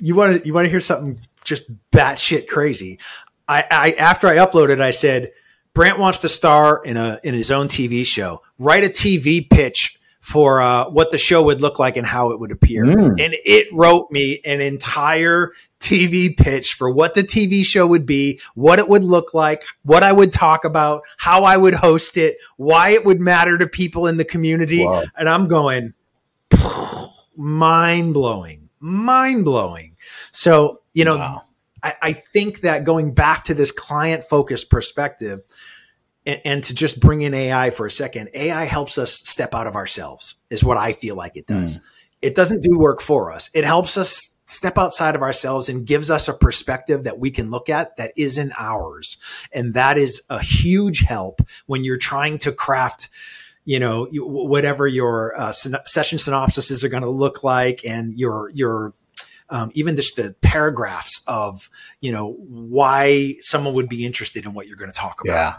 you 0.00 0.14
want 0.14 0.40
to 0.40 0.46
you 0.46 0.54
want 0.54 0.66
to 0.66 0.70
hear 0.70 0.80
something 0.80 1.20
just 1.44 1.70
batshit 1.90 2.48
crazy. 2.48 2.98
I, 3.48 3.64
I 3.70 3.90
after 3.92 4.26
I 4.28 4.36
uploaded, 4.36 4.80
I 4.80 4.92
said, 4.92 5.32
Brant 5.74 5.98
wants 5.98 6.20
to 6.20 6.28
star 6.28 6.82
in 6.84 6.96
a 6.96 7.18
in 7.24 7.34
his 7.34 7.50
own 7.50 7.68
TV 7.68 8.04
show. 8.04 8.42
Write 8.58 8.84
a 8.84 8.88
TV 8.88 9.48
pitch 9.48 9.98
for 10.20 10.62
uh, 10.62 10.88
what 10.88 11.10
the 11.10 11.18
show 11.18 11.42
would 11.42 11.60
look 11.60 11.78
like 11.78 11.96
and 11.96 12.06
how 12.06 12.30
it 12.30 12.38
would 12.38 12.52
appear. 12.52 12.84
Mm. 12.84 13.08
And 13.18 13.34
it 13.44 13.66
wrote 13.72 14.10
me 14.10 14.40
an 14.44 14.60
entire 14.60 15.50
TV 15.82 16.34
pitch 16.36 16.74
for 16.74 16.90
what 16.90 17.14
the 17.14 17.22
TV 17.22 17.64
show 17.64 17.86
would 17.86 18.06
be, 18.06 18.40
what 18.54 18.78
it 18.78 18.88
would 18.88 19.04
look 19.04 19.34
like, 19.34 19.64
what 19.82 20.02
I 20.02 20.12
would 20.12 20.32
talk 20.32 20.64
about, 20.64 21.02
how 21.18 21.44
I 21.44 21.56
would 21.56 21.74
host 21.74 22.16
it, 22.16 22.36
why 22.56 22.90
it 22.90 23.04
would 23.04 23.20
matter 23.20 23.58
to 23.58 23.66
people 23.66 24.06
in 24.06 24.16
the 24.16 24.24
community. 24.24 24.86
Wow. 24.86 25.04
And 25.16 25.28
I'm 25.28 25.48
going, 25.48 25.92
mind 27.36 28.14
blowing, 28.14 28.68
mind 28.80 29.44
blowing. 29.44 29.96
So, 30.30 30.80
you 30.92 31.04
know, 31.04 31.16
wow. 31.16 31.42
I, 31.82 31.94
I 32.02 32.12
think 32.12 32.60
that 32.60 32.84
going 32.84 33.12
back 33.12 33.44
to 33.44 33.54
this 33.54 33.72
client 33.72 34.24
focused 34.24 34.70
perspective 34.70 35.40
and, 36.24 36.40
and, 36.44 36.64
to 36.64 36.74
just 36.74 37.00
bring 37.00 37.22
in 37.22 37.34
AI 37.34 37.70
for 37.70 37.86
a 37.86 37.90
second, 37.90 38.30
AI 38.34 38.64
helps 38.64 38.98
us 38.98 39.12
step 39.12 39.54
out 39.54 39.66
of 39.66 39.74
ourselves, 39.74 40.36
is 40.50 40.62
what 40.62 40.76
I 40.76 40.92
feel 40.92 41.16
like 41.16 41.36
it 41.36 41.48
does. 41.48 41.78
Mm. 41.78 41.82
It 42.22 42.34
doesn't 42.36 42.62
do 42.62 42.78
work 42.78 43.00
for 43.00 43.32
us. 43.32 43.50
It 43.52 43.64
helps 43.64 43.96
us 43.96 44.38
step 44.52 44.78
outside 44.78 45.14
of 45.14 45.22
ourselves 45.22 45.68
and 45.68 45.86
gives 45.86 46.10
us 46.10 46.28
a 46.28 46.34
perspective 46.34 47.04
that 47.04 47.18
we 47.18 47.30
can 47.30 47.50
look 47.50 47.68
at 47.68 47.96
that 47.96 48.12
isn't 48.16 48.52
ours. 48.58 49.18
And 49.52 49.74
that 49.74 49.98
is 49.98 50.22
a 50.28 50.40
huge 50.40 51.00
help 51.00 51.40
when 51.66 51.84
you're 51.84 51.98
trying 51.98 52.38
to 52.38 52.52
craft 52.52 53.08
you 53.64 53.78
know 53.78 54.08
whatever 54.12 54.86
your 54.86 55.38
uh, 55.38 55.52
session 55.52 56.18
synopsises 56.18 56.82
are 56.82 56.88
going 56.88 57.04
to 57.04 57.10
look 57.10 57.44
like 57.44 57.84
and 57.84 58.18
your 58.18 58.50
your 58.50 58.92
um, 59.50 59.70
even 59.74 59.96
just 59.96 60.16
the 60.16 60.34
paragraphs 60.40 61.22
of 61.28 61.70
you 62.00 62.10
know 62.10 62.32
why 62.32 63.34
someone 63.40 63.74
would 63.74 63.88
be 63.88 64.04
interested 64.04 64.44
in 64.44 64.54
what 64.54 64.66
you're 64.66 64.76
going 64.76 64.90
to 64.90 64.96
talk 64.96 65.20
about. 65.22 65.32
Yeah, 65.32 65.54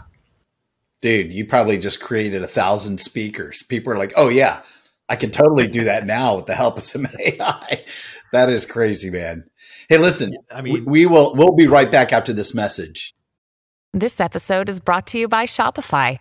dude, 1.00 1.32
you 1.32 1.46
probably 1.46 1.78
just 1.78 2.00
created 2.00 2.42
a 2.42 2.46
thousand 2.48 2.98
speakers. 2.98 3.62
People 3.62 3.92
are 3.92 3.98
like, 3.98 4.12
"Oh 4.16 4.28
yeah, 4.28 4.62
I 5.08 5.16
can 5.16 5.30
totally 5.30 5.68
do 5.68 5.84
that 5.84 6.04
now 6.04 6.36
with 6.36 6.46
the 6.46 6.54
help 6.54 6.76
of 6.76 6.82
some 6.82 7.06
AI." 7.20 7.84
That 8.34 8.50
is 8.50 8.66
crazy, 8.66 9.10
man. 9.10 9.44
Hey, 9.88 9.98
listen, 9.98 10.36
I 10.52 10.60
mean, 10.60 10.74
we, 10.74 10.80
we 10.80 11.06
will 11.06 11.34
we'll 11.34 11.54
be 11.54 11.66
right 11.66 11.90
back 11.90 12.12
after 12.12 12.32
this 12.32 12.54
message. 12.54 13.14
This 13.92 14.20
episode 14.20 14.68
is 14.68 14.80
brought 14.80 15.06
to 15.08 15.18
you 15.18 15.28
by 15.28 15.44
Shopify. 15.46 16.18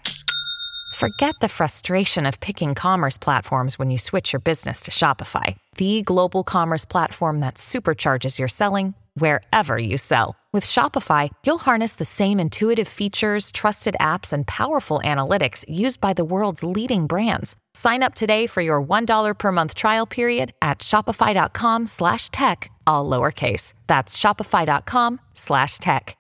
Forget 0.95 1.33
the 1.41 1.49
frustration 1.49 2.27
of 2.27 2.39
picking 2.39 2.75
commerce 2.75 3.17
platforms 3.17 3.79
when 3.79 3.89
you 3.89 3.97
switch 3.97 4.31
your 4.31 4.39
business 4.39 4.81
to 4.83 4.91
Shopify, 4.91 5.57
the 5.77 6.03
global 6.03 6.43
commerce 6.43 6.85
platform 6.85 7.39
that 7.39 7.55
supercharges 7.55 8.37
your 8.37 8.47
selling 8.47 8.93
wherever 9.15 9.79
you 9.79 9.97
sell. 9.97 10.35
With 10.53 10.65
Shopify, 10.65 11.31
you'll 11.43 11.57
harness 11.57 11.95
the 11.95 12.05
same 12.05 12.39
intuitive 12.39 12.87
features, 12.87 13.51
trusted 13.51 13.95
apps, 13.99 14.31
and 14.31 14.45
powerful 14.45 15.01
analytics 15.03 15.65
used 15.67 15.99
by 15.99 16.13
the 16.13 16.23
world's 16.23 16.63
leading 16.63 17.07
brands. 17.07 17.55
Sign 17.73 18.03
up 18.03 18.13
today 18.13 18.45
for 18.45 18.61
your 18.61 18.79
$1 18.79 19.33
per 19.35 19.51
month 19.51 19.73
trial 19.73 20.05
period 20.05 20.53
at 20.61 20.77
shopify.com 20.77 21.87
slash 21.87 22.29
tech, 22.29 22.69
all 22.85 23.09
lowercase. 23.09 23.73
That's 23.87 24.15
shopify.com 24.15 25.19
slash 25.33 25.79
tech. 25.79 26.15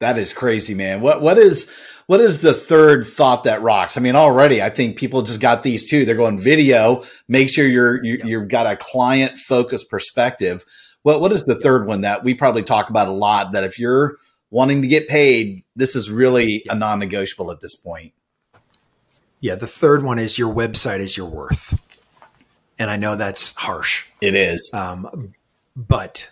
That 0.00 0.18
is 0.18 0.34
crazy, 0.34 0.74
man. 0.74 1.00
What 1.02 1.20
what 1.20 1.36
is 1.36 1.70
what 2.06 2.20
is 2.20 2.40
the 2.40 2.54
third 2.54 3.06
thought 3.06 3.44
that 3.44 3.60
rocks? 3.60 3.98
I 3.98 4.00
mean, 4.00 4.16
already 4.16 4.62
I 4.62 4.70
think 4.70 4.96
people 4.96 5.20
just 5.20 5.42
got 5.42 5.62
these 5.62 5.88
two. 5.88 6.06
They're 6.06 6.14
going 6.14 6.38
video. 6.38 7.04
Make 7.28 7.50
sure 7.50 7.66
you're 7.66 8.02
you, 8.02 8.18
you 8.24 8.40
have 8.40 8.48
got 8.48 8.66
a 8.66 8.76
client 8.76 9.36
focused 9.36 9.90
perspective. 9.90 10.64
What 11.02 11.20
what 11.20 11.32
is 11.32 11.44
the 11.44 11.54
third 11.54 11.86
one 11.86 12.02
that 12.02 12.24
we 12.24 12.34
probably 12.34 12.62
talk 12.62 12.90
about 12.90 13.08
a 13.08 13.12
lot? 13.12 13.52
That 13.52 13.64
if 13.64 13.78
you're 13.78 14.16
wanting 14.50 14.82
to 14.82 14.88
get 14.88 15.08
paid, 15.08 15.64
this 15.76 15.96
is 15.96 16.10
really 16.10 16.64
a 16.68 16.74
non 16.74 16.98
negotiable 16.98 17.50
at 17.50 17.60
this 17.60 17.76
point. 17.76 18.12
Yeah, 19.40 19.54
the 19.54 19.66
third 19.66 20.02
one 20.04 20.18
is 20.18 20.38
your 20.38 20.52
website 20.52 21.00
is 21.00 21.16
your 21.16 21.28
worth, 21.28 21.78
and 22.78 22.90
I 22.90 22.96
know 22.96 23.16
that's 23.16 23.54
harsh. 23.54 24.04
It 24.20 24.34
is, 24.34 24.70
um, 24.74 25.34
but 25.74 26.30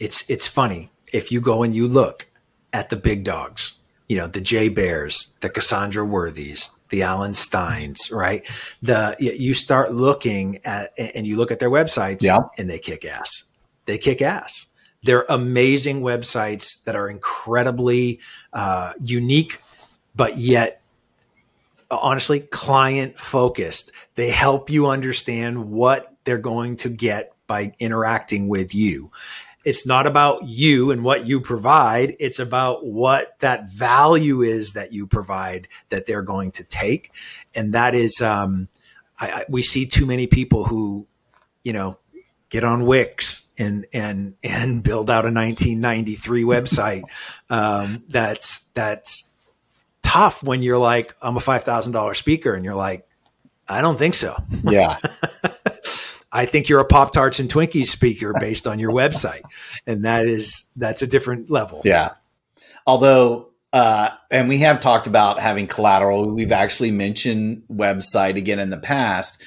it's 0.00 0.28
it's 0.30 0.48
funny 0.48 0.90
if 1.12 1.30
you 1.30 1.40
go 1.40 1.62
and 1.62 1.74
you 1.74 1.86
look 1.86 2.28
at 2.72 2.88
the 2.88 2.96
big 2.96 3.24
dogs, 3.24 3.82
you 4.08 4.16
know, 4.16 4.26
the 4.26 4.40
Jay 4.40 4.68
Baers, 4.70 5.34
the 5.40 5.50
Cassandra 5.50 6.04
Worthies, 6.04 6.70
the 6.92 7.02
Alan 7.02 7.34
Steins, 7.34 8.10
right? 8.12 8.46
The 8.82 9.16
you 9.18 9.54
start 9.54 9.92
looking 9.92 10.60
at 10.64 10.92
and 10.98 11.26
you 11.26 11.36
look 11.36 11.50
at 11.50 11.58
their 11.58 11.70
websites, 11.70 12.22
yeah. 12.22 12.42
and 12.58 12.70
they 12.70 12.78
kick 12.78 13.04
ass. 13.04 13.44
They 13.86 13.98
kick 13.98 14.22
ass. 14.22 14.66
They're 15.02 15.24
amazing 15.28 16.02
websites 16.02 16.84
that 16.84 16.94
are 16.94 17.10
incredibly 17.10 18.20
uh, 18.52 18.92
unique, 19.02 19.60
but 20.14 20.36
yet 20.36 20.82
honestly 21.90 22.40
client 22.40 23.18
focused. 23.18 23.90
They 24.14 24.30
help 24.30 24.70
you 24.70 24.88
understand 24.88 25.70
what 25.70 26.14
they're 26.24 26.38
going 26.38 26.76
to 26.76 26.90
get 26.90 27.32
by 27.46 27.74
interacting 27.80 28.48
with 28.48 28.74
you 28.74 29.10
it's 29.64 29.86
not 29.86 30.06
about 30.06 30.44
you 30.44 30.90
and 30.90 31.04
what 31.04 31.26
you 31.26 31.40
provide. 31.40 32.16
It's 32.18 32.38
about 32.38 32.84
what 32.84 33.38
that 33.40 33.68
value 33.70 34.42
is 34.42 34.72
that 34.72 34.92
you 34.92 35.06
provide 35.06 35.68
that 35.90 36.06
they're 36.06 36.22
going 36.22 36.52
to 36.52 36.64
take. 36.64 37.12
And 37.54 37.74
that 37.74 37.94
is, 37.94 38.20
um, 38.20 38.68
I, 39.18 39.30
I, 39.30 39.44
we 39.48 39.62
see 39.62 39.86
too 39.86 40.06
many 40.06 40.26
people 40.26 40.64
who, 40.64 41.06
you 41.62 41.72
know, 41.72 41.98
get 42.48 42.64
on 42.64 42.84
Wix 42.84 43.48
and, 43.58 43.86
and, 43.92 44.34
and 44.42 44.82
build 44.82 45.08
out 45.10 45.24
a 45.24 45.32
1993 45.32 46.42
website. 46.44 47.02
Um, 47.48 48.04
that's, 48.08 48.60
that's 48.74 49.32
tough 50.02 50.42
when 50.42 50.62
you're 50.62 50.78
like, 50.78 51.14
I'm 51.22 51.36
a 51.36 51.40
$5,000 51.40 52.16
speaker 52.16 52.54
and 52.54 52.64
you're 52.64 52.74
like, 52.74 53.06
I 53.68 53.80
don't 53.80 53.98
think 53.98 54.14
so. 54.14 54.36
Yeah. 54.64 54.96
I 56.32 56.46
think 56.46 56.68
you're 56.68 56.80
a 56.80 56.84
Pop 56.84 57.12
Tarts 57.12 57.40
and 57.40 57.50
Twinkies 57.50 57.88
speaker 57.88 58.32
based 58.38 58.66
on 58.66 58.78
your 58.78 58.92
website, 58.92 59.42
and 59.86 60.04
that 60.04 60.26
is 60.26 60.64
that's 60.76 61.02
a 61.02 61.06
different 61.06 61.50
level. 61.50 61.82
Yeah. 61.84 62.12
Although, 62.86 63.50
uh, 63.72 64.10
and 64.30 64.48
we 64.48 64.58
have 64.58 64.80
talked 64.80 65.06
about 65.06 65.38
having 65.38 65.66
collateral. 65.66 66.32
We've 66.32 66.52
actually 66.52 66.90
mentioned 66.90 67.64
website 67.70 68.36
again 68.36 68.58
in 68.58 68.70
the 68.70 68.78
past. 68.78 69.42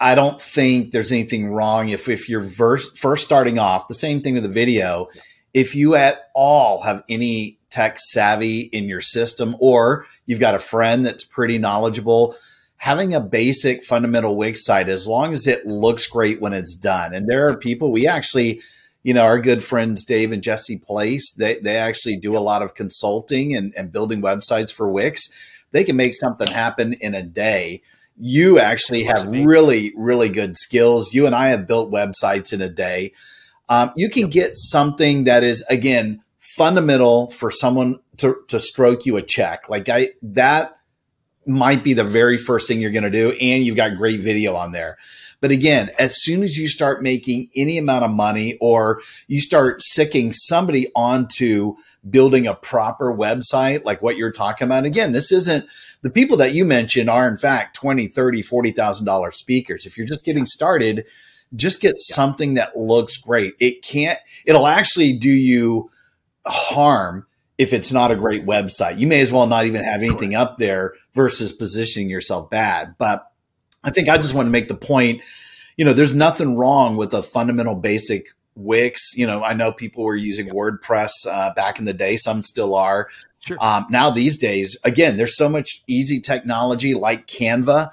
I 0.00 0.14
don't 0.14 0.40
think 0.40 0.90
there's 0.92 1.12
anything 1.12 1.48
wrong 1.48 1.90
if 1.90 2.08
if 2.08 2.28
you're 2.28 2.42
first 2.42 2.98
first 2.98 3.24
starting 3.24 3.58
off. 3.58 3.86
The 3.88 3.94
same 3.94 4.22
thing 4.22 4.34
with 4.34 4.42
the 4.42 4.48
video. 4.48 5.08
If 5.52 5.76
you 5.76 5.94
at 5.94 6.30
all 6.34 6.82
have 6.82 7.04
any 7.08 7.58
tech 7.70 7.98
savvy 7.98 8.60
in 8.60 8.84
your 8.84 9.00
system, 9.00 9.56
or 9.60 10.06
you've 10.26 10.40
got 10.40 10.54
a 10.54 10.58
friend 10.58 11.04
that's 11.04 11.24
pretty 11.24 11.58
knowledgeable 11.58 12.34
having 12.84 13.14
a 13.14 13.20
basic 13.20 13.82
fundamental 13.82 14.36
Wix 14.36 14.62
site, 14.62 14.90
as 14.90 15.06
long 15.06 15.32
as 15.32 15.46
it 15.46 15.64
looks 15.64 16.06
great 16.06 16.38
when 16.38 16.52
it's 16.52 16.74
done. 16.74 17.14
And 17.14 17.26
there 17.26 17.48
are 17.48 17.56
people 17.56 17.90
we 17.90 18.06
actually, 18.06 18.60
you 19.02 19.14
know, 19.14 19.22
our 19.22 19.38
good 19.38 19.64
friends 19.64 20.04
Dave 20.04 20.32
and 20.32 20.42
Jesse 20.42 20.76
Place, 20.76 21.32
they 21.32 21.58
they 21.60 21.78
actually 21.78 22.18
do 22.18 22.36
a 22.36 22.44
lot 22.44 22.60
of 22.60 22.74
consulting 22.74 23.56
and, 23.56 23.72
and 23.74 23.90
building 23.90 24.20
websites 24.20 24.70
for 24.70 24.86
Wix. 24.86 25.30
They 25.70 25.82
can 25.82 25.96
make 25.96 26.14
something 26.14 26.46
happen 26.46 26.92
in 26.92 27.14
a 27.14 27.22
day. 27.22 27.80
You 28.18 28.58
actually 28.58 29.04
have 29.04 29.26
really, 29.28 29.94
really 29.96 30.28
good 30.28 30.58
skills. 30.58 31.14
You 31.14 31.24
and 31.24 31.34
I 31.34 31.48
have 31.48 31.66
built 31.66 31.90
websites 31.90 32.52
in 32.52 32.60
a 32.60 32.68
day. 32.68 33.14
Um, 33.70 33.92
you 33.96 34.10
can 34.10 34.28
get 34.28 34.58
something 34.58 35.24
that 35.24 35.42
is 35.42 35.64
again 35.70 36.22
fundamental 36.38 37.30
for 37.30 37.50
someone 37.50 38.00
to, 38.18 38.36
to 38.48 38.60
stroke 38.60 39.06
you 39.06 39.16
a 39.16 39.22
check. 39.22 39.70
Like 39.70 39.88
I 39.88 40.10
that 40.20 40.76
might 41.46 41.84
be 41.84 41.94
the 41.94 42.04
very 42.04 42.36
first 42.36 42.68
thing 42.68 42.80
you're 42.80 42.90
going 42.90 43.04
to 43.04 43.10
do, 43.10 43.32
and 43.40 43.64
you've 43.64 43.76
got 43.76 43.96
great 43.96 44.20
video 44.20 44.54
on 44.54 44.72
there. 44.72 44.96
But 45.40 45.50
again, 45.50 45.90
as 45.98 46.22
soon 46.22 46.42
as 46.42 46.56
you 46.56 46.66
start 46.68 47.02
making 47.02 47.50
any 47.54 47.76
amount 47.76 48.04
of 48.04 48.10
money 48.10 48.56
or 48.62 49.02
you 49.26 49.40
start 49.40 49.82
sicking 49.82 50.32
somebody 50.32 50.90
onto 50.96 51.76
building 52.08 52.46
a 52.46 52.54
proper 52.54 53.12
website, 53.12 53.84
like 53.84 54.00
what 54.00 54.16
you're 54.16 54.32
talking 54.32 54.64
about, 54.64 54.86
again, 54.86 55.12
this 55.12 55.30
isn't 55.32 55.66
the 56.00 56.08
people 56.08 56.38
that 56.38 56.54
you 56.54 56.64
mentioned 56.64 57.10
are 57.10 57.28
in 57.28 57.36
fact 57.36 57.76
20, 57.76 58.06
30, 58.06 58.42
$40,000 58.42 59.34
speakers. 59.34 59.84
If 59.84 59.98
you're 59.98 60.06
just 60.06 60.24
getting 60.24 60.46
started, 60.46 61.04
just 61.54 61.82
get 61.82 61.96
something 61.98 62.54
that 62.54 62.76
looks 62.76 63.18
great. 63.18 63.52
It 63.60 63.82
can't, 63.82 64.18
it'll 64.46 64.66
actually 64.66 65.12
do 65.12 65.30
you 65.30 65.90
harm 66.46 67.26
if 67.58 67.72
it's 67.72 67.92
not 67.92 68.10
a 68.10 68.16
great 68.16 68.44
website. 68.44 68.98
You 68.98 69.06
may 69.06 69.20
as 69.20 69.30
well 69.30 69.46
not 69.46 69.66
even 69.66 69.82
have 69.82 70.02
anything 70.02 70.34
up 70.34 70.58
there 70.58 70.94
versus 71.12 71.52
positioning 71.52 72.10
yourself 72.10 72.50
bad. 72.50 72.94
But 72.98 73.30
I 73.84 73.90
think 73.90 74.08
I 74.08 74.16
just 74.16 74.34
want 74.34 74.46
to 74.46 74.50
make 74.50 74.68
the 74.68 74.74
point, 74.74 75.22
you 75.76 75.84
know, 75.84 75.92
there's 75.92 76.14
nothing 76.14 76.56
wrong 76.56 76.96
with 76.96 77.14
a 77.14 77.22
fundamental 77.22 77.74
basic 77.74 78.28
Wix. 78.56 79.16
You 79.16 79.26
know, 79.26 79.42
I 79.42 79.52
know 79.54 79.72
people 79.72 80.04
were 80.04 80.16
using 80.16 80.48
WordPress 80.48 81.10
uh, 81.28 81.52
back 81.54 81.78
in 81.78 81.84
the 81.84 81.92
day. 81.92 82.16
Some 82.16 82.42
still 82.42 82.74
are. 82.74 83.08
Sure. 83.40 83.58
Um, 83.60 83.86
now 83.90 84.10
these 84.10 84.38
days, 84.38 84.76
again, 84.84 85.16
there's 85.16 85.36
so 85.36 85.48
much 85.48 85.82
easy 85.86 86.20
technology 86.20 86.94
like 86.94 87.26
Canva. 87.26 87.90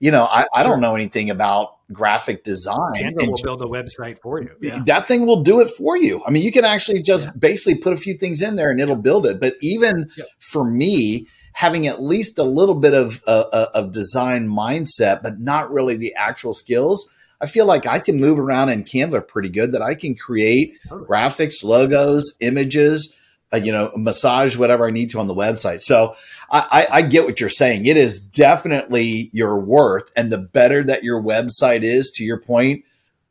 You 0.00 0.10
know, 0.10 0.24
I, 0.24 0.46
I 0.54 0.62
don't 0.62 0.80
know 0.80 0.94
anything 0.94 1.30
about 1.30 1.73
graphic 1.92 2.44
design. 2.44 2.94
Canva 2.94 3.26
will 3.26 3.42
build 3.42 3.62
a 3.62 3.66
website 3.66 4.18
for 4.20 4.40
you. 4.40 4.50
Yeah. 4.60 4.82
That 4.86 5.06
thing 5.06 5.26
will 5.26 5.42
do 5.42 5.60
it 5.60 5.70
for 5.70 5.96
you. 5.96 6.22
I 6.26 6.30
mean, 6.30 6.42
you 6.42 6.52
can 6.52 6.64
actually 6.64 7.02
just 7.02 7.26
yeah. 7.26 7.32
basically 7.38 7.76
put 7.76 7.92
a 7.92 7.96
few 7.96 8.14
things 8.14 8.42
in 8.42 8.56
there 8.56 8.70
and 8.70 8.80
it'll 8.80 8.96
build 8.96 9.26
it. 9.26 9.40
But 9.40 9.54
even 9.60 10.10
for 10.38 10.64
me, 10.64 11.26
having 11.52 11.86
at 11.86 12.02
least 12.02 12.38
a 12.38 12.44
little 12.44 12.74
bit 12.74 12.94
of 12.94 13.22
uh, 13.26 13.44
uh, 13.52 13.66
of 13.74 13.92
design 13.92 14.48
mindset, 14.48 15.22
but 15.22 15.40
not 15.40 15.72
really 15.72 15.96
the 15.96 16.14
actual 16.14 16.52
skills. 16.52 17.10
I 17.40 17.46
feel 17.46 17.66
like 17.66 17.86
I 17.86 17.98
can 17.98 18.16
move 18.16 18.38
around 18.38 18.70
in 18.70 18.84
Canva 18.84 19.28
pretty 19.28 19.50
good. 19.50 19.72
That 19.72 19.82
I 19.82 19.94
can 19.94 20.14
create 20.14 20.78
totally. 20.88 21.06
graphics, 21.06 21.64
logos, 21.64 22.36
images, 22.40 23.16
uh, 23.54 23.56
you 23.56 23.72
know, 23.72 23.92
massage 23.96 24.56
whatever 24.56 24.86
I 24.86 24.90
need 24.90 25.10
to 25.10 25.20
on 25.20 25.28
the 25.28 25.34
website. 25.34 25.82
So 25.82 26.14
I, 26.50 26.86
I, 26.90 26.98
I 26.98 27.02
get 27.02 27.24
what 27.24 27.40
you're 27.40 27.48
saying. 27.48 27.86
It 27.86 27.96
is 27.96 28.18
definitely 28.18 29.30
your 29.32 29.58
worth, 29.58 30.12
and 30.16 30.30
the 30.32 30.38
better 30.38 30.82
that 30.84 31.04
your 31.04 31.22
website 31.22 31.82
is, 31.82 32.10
to 32.12 32.24
your 32.24 32.38
point, 32.38 32.84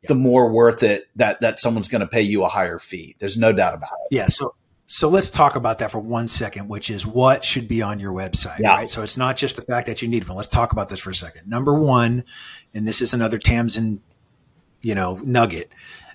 the 0.06 0.14
more 0.14 0.50
worth 0.50 0.82
it 0.82 1.08
that 1.16 1.40
that 1.40 1.58
someone's 1.58 1.88
going 1.88 2.00
to 2.00 2.06
pay 2.06 2.22
you 2.22 2.44
a 2.44 2.48
higher 2.48 2.78
fee. 2.78 3.16
There's 3.18 3.36
no 3.36 3.52
doubt 3.52 3.74
about 3.74 3.92
it. 3.92 4.14
Yeah. 4.14 4.26
So 4.28 4.54
so 4.86 5.08
let's 5.08 5.30
talk 5.30 5.56
about 5.56 5.78
that 5.78 5.90
for 5.90 5.98
one 5.98 6.28
second, 6.28 6.68
which 6.68 6.90
is 6.90 7.06
what 7.06 7.42
should 7.44 7.68
be 7.68 7.80
on 7.80 7.98
your 7.98 8.12
website, 8.12 8.58
yeah. 8.60 8.74
right? 8.74 8.90
So 8.90 9.02
it's 9.02 9.16
not 9.16 9.36
just 9.36 9.56
the 9.56 9.62
fact 9.62 9.86
that 9.86 10.02
you 10.02 10.08
need 10.08 10.28
one. 10.28 10.36
Let's 10.36 10.48
talk 10.48 10.72
about 10.72 10.88
this 10.88 11.00
for 11.00 11.10
a 11.10 11.14
second. 11.14 11.48
Number 11.48 11.78
one, 11.78 12.24
and 12.74 12.86
this 12.86 13.00
is 13.00 13.14
another 13.14 13.38
Tamsen, 13.38 14.02
you 14.82 14.94
know, 14.94 15.18
nugget. 15.24 15.70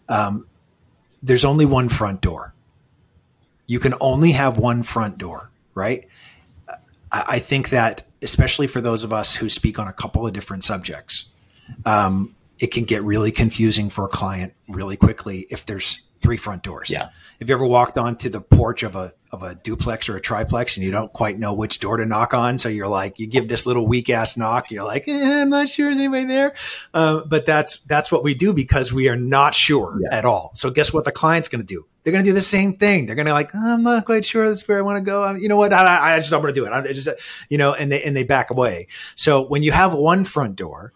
Um, 0.08 0.45
there's 1.24 1.45
only 1.45 1.65
one 1.65 1.89
front 1.89 2.22
door. 2.22 2.54
You 3.69 3.79
can 3.79 3.93
only 4.01 4.32
have 4.32 4.58
one 4.58 4.82
front 4.82 5.19
door, 5.19 5.51
right? 5.75 6.08
I, 7.12 7.38
think 7.38 7.69
that 7.69 8.03
especially 8.19 8.65
for 8.65 8.82
those 8.82 9.03
of 9.03 9.13
us 9.13 9.36
who 9.36 9.47
speak 9.47 9.77
on 9.77 9.88
a 9.88 9.93
couple 9.93 10.25
of 10.25 10.34
different 10.34 10.63
subjects, 10.63 11.29
um, 11.86 12.36
it 12.58 12.71
can 12.71 12.84
get 12.84 13.03
really 13.03 13.32
confusing 13.32 13.91
for 13.91 14.05
a 14.05 14.08
client 14.08 14.53
really 14.67 14.97
quickly 14.97 15.45
if 15.51 15.67
there's 15.67 16.01
three 16.17 16.36
front 16.36 16.63
doors. 16.63 16.89
Yeah. 16.89 17.10
Have 17.39 17.47
you 17.47 17.56
ever 17.56 17.65
walked 17.65 17.97
onto 17.97 18.30
the 18.30 18.41
porch 18.41 18.84
of 18.84 18.97
a 18.97 19.13
of 19.32 19.43
a 19.43 19.56
duplex 19.56 20.10
or 20.10 20.17
a 20.17 20.21
triplex 20.21 20.75
and 20.75 20.86
you 20.86 20.91
don't 20.91 21.13
quite 21.13 21.39
know 21.39 21.54
which 21.54 21.80
door 21.80 21.95
to 21.95 22.06
knock 22.06 22.34
on? 22.34 22.58
So 22.58 22.67
you're 22.67 22.89
like, 22.89 23.17
you 23.17 23.28
give 23.28 23.47
this 23.47 23.65
little 23.65 23.88
weak 23.88 24.10
ass 24.10 24.36
knock. 24.36 24.71
You're 24.71 24.84
like, 24.84 25.08
eh, 25.08 25.41
I'm 25.41 25.49
not 25.49 25.69
sure 25.69 25.89
is 25.89 25.97
anybody 25.97 26.25
there. 26.25 26.54
Uh, 26.93 27.21
but 27.25 27.45
that's 27.45 27.80
that's 27.82 28.12
what 28.12 28.25
we 28.25 28.36
do 28.36 28.52
because 28.52 28.91
we 28.91 29.08
are 29.08 29.15
not 29.15 29.56
sure 29.56 29.99
yeah. 30.02 30.17
at 30.17 30.25
all. 30.25 30.52
So 30.56 30.69
guess 30.69 30.91
what 30.91 31.06
the 31.06 31.13
client's 31.13 31.47
going 31.47 31.62
to 31.62 31.65
do? 31.65 31.86
They're 32.04 32.12
going 32.12 32.25
to 32.25 32.30
do 32.30 32.34
the 32.34 32.41
same 32.41 32.73
thing. 32.73 33.06
They're 33.06 33.15
going 33.15 33.28
to 33.28 33.34
like, 33.34 33.52
oh, 33.56 33.73
I'm 33.73 33.84
not 33.84 34.06
quite 34.06 34.25
sure 34.25 34.45
that's 34.45 34.67
where 34.67 34.78
I 34.78 34.82
want 34.82 34.97
to 34.97 35.04
go. 35.04 35.23
I'm, 35.23 35.38
you 35.38 35.47
know 35.47 35.58
what? 35.58 35.71
I, 35.71 36.15
I 36.15 36.17
just 36.17 36.32
don't 36.32 36.43
want 36.43 36.54
to 36.54 36.60
do 36.60 36.65
it. 36.65 36.73
I 36.73 36.91
just, 36.91 37.08
you 37.49 37.58
know, 37.58 37.73
and 37.73 37.89
they 37.89 38.04
and 38.04 38.17
they 38.17 38.23
back 38.23 38.52
away. 38.52 38.88
So 39.15 39.43
when 39.43 39.63
you 39.63 39.71
have 39.71 39.93
one 39.93 40.25
front 40.25 40.58
door, 40.58 40.91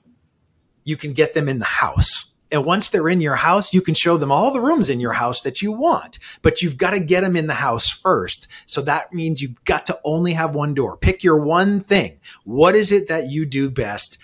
you 0.84 0.97
can 0.97 1.13
get 1.13 1.36
them 1.36 1.47
in 1.47 1.60
the 1.60 1.65
house 1.65 2.32
and 2.53 2.63
once 2.63 2.89
they're 2.89 3.09
in 3.09 3.19
your 3.19 3.35
house, 3.35 3.73
you 3.73 3.81
can 3.81 3.95
show 3.95 4.15
them 4.15 4.31
all 4.31 4.53
the 4.53 4.61
rooms 4.61 4.89
in 4.89 4.99
your 4.99 5.13
house 5.13 5.41
that 5.41 5.63
you 5.63 5.71
want, 5.71 6.19
but 6.43 6.61
you've 6.61 6.77
got 6.77 6.91
to 6.91 6.99
get 6.99 7.21
them 7.21 7.35
in 7.35 7.47
the 7.47 7.55
house 7.55 7.89
first. 7.89 8.47
So 8.67 8.81
that 8.83 9.11
means 9.11 9.41
you've 9.41 9.65
got 9.65 9.87
to 9.87 9.99
only 10.05 10.33
have 10.33 10.53
one 10.53 10.75
door. 10.75 10.95
Pick 10.95 11.23
your 11.23 11.37
one 11.37 11.79
thing. 11.79 12.19
What 12.43 12.75
is 12.75 12.91
it 12.91 13.07
that 13.07 13.31
you 13.31 13.47
do 13.47 13.71
best? 13.71 14.19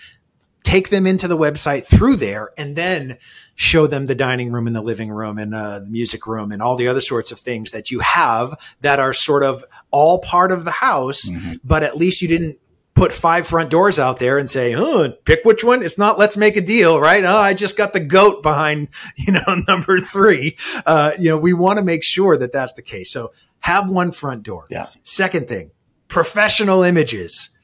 Take 0.62 0.90
them 0.90 1.08
into 1.08 1.26
the 1.26 1.36
website 1.36 1.84
through 1.84 2.16
there 2.16 2.50
and 2.56 2.76
then 2.76 3.18
show 3.56 3.88
them 3.88 4.06
the 4.06 4.14
dining 4.14 4.52
room 4.52 4.68
and 4.68 4.76
the 4.76 4.80
living 4.80 5.10
room 5.10 5.36
and 5.36 5.52
uh, 5.52 5.80
the 5.80 5.88
music 5.88 6.24
room 6.26 6.52
and 6.52 6.62
all 6.62 6.76
the 6.76 6.86
other 6.86 7.00
sorts 7.00 7.32
of 7.32 7.40
things 7.40 7.72
that 7.72 7.90
you 7.90 7.98
have 7.98 8.54
that 8.80 9.00
are 9.00 9.12
sort 9.12 9.42
of 9.42 9.64
all 9.90 10.20
part 10.20 10.52
of 10.52 10.64
the 10.64 10.70
house, 10.70 11.28
mm-hmm. 11.28 11.54
but 11.64 11.82
at 11.82 11.96
least 11.96 12.22
you 12.22 12.28
didn't 12.28 12.58
put 13.00 13.14
five 13.14 13.46
front 13.46 13.70
doors 13.70 13.98
out 13.98 14.18
there 14.18 14.36
and 14.36 14.50
say, 14.50 14.74
oh, 14.74 15.10
pick 15.24 15.42
which 15.42 15.64
one. 15.64 15.82
It's 15.82 15.96
not 15.96 16.18
let's 16.18 16.36
make 16.36 16.58
a 16.58 16.60
deal, 16.60 17.00
right? 17.00 17.24
Oh, 17.24 17.38
I 17.38 17.54
just 17.54 17.74
got 17.74 17.94
the 17.94 18.00
goat 18.00 18.42
behind, 18.42 18.88
you 19.16 19.32
know, 19.32 19.62
number 19.66 20.00
three. 20.00 20.58
Uh, 20.84 21.12
you 21.18 21.30
know, 21.30 21.38
we 21.38 21.54
want 21.54 21.78
to 21.78 21.84
make 21.84 22.02
sure 22.02 22.36
that 22.36 22.52
that's 22.52 22.74
the 22.74 22.82
case. 22.82 23.10
So 23.10 23.32
have 23.60 23.88
one 23.88 24.12
front 24.12 24.42
door. 24.42 24.66
Yeah. 24.70 24.84
Second 25.02 25.48
thing, 25.48 25.70
professional 26.08 26.82
images. 26.82 27.56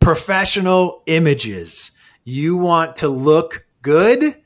Professional 0.00 1.04
images. 1.06 1.92
You 2.24 2.56
want 2.56 2.96
to 2.96 3.08
look 3.08 3.66
good 3.82 4.42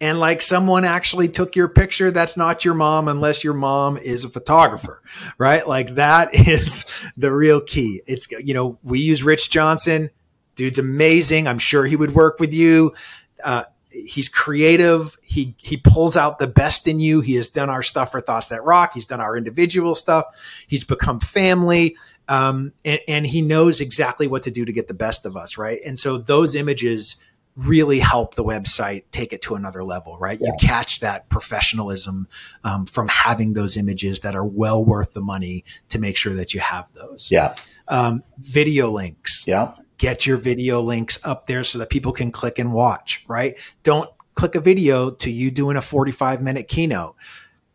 and 0.00 0.20
like 0.20 0.42
someone 0.42 0.84
actually 0.84 1.28
took 1.28 1.56
your 1.56 1.68
picture 1.68 2.10
that's 2.10 2.36
not 2.36 2.64
your 2.64 2.74
mom 2.74 3.08
unless 3.08 3.42
your 3.42 3.54
mom 3.54 3.96
is 3.96 4.24
a 4.24 4.28
photographer 4.28 5.02
right? 5.38 5.66
Like 5.66 5.94
that 5.94 6.34
is 6.48 6.84
the 7.16 7.32
real 7.32 7.60
key. 7.60 8.02
It's 8.06 8.30
you 8.30 8.54
know 8.54 8.78
we 8.82 9.00
use 9.00 9.22
rich 9.22 9.50
johnson. 9.50 10.10
Dude's 10.56 10.78
amazing. 10.78 11.46
I'm 11.46 11.58
sure 11.58 11.84
he 11.84 11.96
would 11.96 12.14
work 12.14 12.40
with 12.40 12.52
you. 12.52 12.92
Uh, 13.42 13.64
he's 13.90 14.28
creative. 14.28 15.16
He 15.22 15.54
he 15.58 15.76
pulls 15.76 16.16
out 16.16 16.38
the 16.38 16.46
best 16.46 16.88
in 16.88 17.00
you. 17.00 17.20
He 17.20 17.36
has 17.36 17.48
done 17.48 17.70
our 17.70 17.82
stuff 17.82 18.10
for 18.10 18.20
thoughts 18.20 18.48
that 18.48 18.64
rock. 18.64 18.92
He's 18.94 19.06
done 19.06 19.20
our 19.20 19.36
individual 19.36 19.94
stuff. 19.94 20.24
He's 20.66 20.84
become 20.84 21.20
family. 21.20 21.96
Um, 22.28 22.72
and, 22.84 23.00
and 23.08 23.26
he 23.26 23.40
knows 23.40 23.80
exactly 23.80 24.26
what 24.26 24.42
to 24.42 24.50
do 24.50 24.66
to 24.66 24.72
get 24.72 24.86
the 24.86 24.94
best 24.94 25.24
of 25.24 25.34
us 25.34 25.56
right? 25.56 25.80
And 25.86 25.98
so 25.98 26.18
those 26.18 26.54
images 26.54 27.16
really 27.66 27.98
help 27.98 28.34
the 28.34 28.44
website 28.44 29.02
take 29.10 29.32
it 29.32 29.42
to 29.42 29.54
another 29.54 29.82
level, 29.82 30.16
right? 30.18 30.38
Yeah. 30.40 30.48
You 30.48 30.54
catch 30.60 31.00
that 31.00 31.28
professionalism 31.28 32.28
um, 32.62 32.86
from 32.86 33.08
having 33.08 33.54
those 33.54 33.76
images 33.76 34.20
that 34.20 34.36
are 34.36 34.44
well 34.44 34.84
worth 34.84 35.12
the 35.12 35.20
money 35.20 35.64
to 35.88 35.98
make 35.98 36.16
sure 36.16 36.34
that 36.34 36.54
you 36.54 36.60
have 36.60 36.86
those. 36.94 37.28
Yeah. 37.30 37.56
Um, 37.88 38.22
video 38.38 38.90
links. 38.90 39.44
Yeah. 39.46 39.72
Get 39.96 40.26
your 40.26 40.36
video 40.36 40.80
links 40.80 41.18
up 41.24 41.48
there 41.48 41.64
so 41.64 41.78
that 41.78 41.90
people 41.90 42.12
can 42.12 42.30
click 42.30 42.60
and 42.60 42.72
watch, 42.72 43.24
right? 43.26 43.58
Don't 43.82 44.08
click 44.34 44.54
a 44.54 44.60
video 44.60 45.10
to 45.10 45.30
you 45.30 45.50
doing 45.50 45.76
a 45.76 45.82
45 45.82 46.40
minute 46.40 46.68
keynote. 46.68 47.16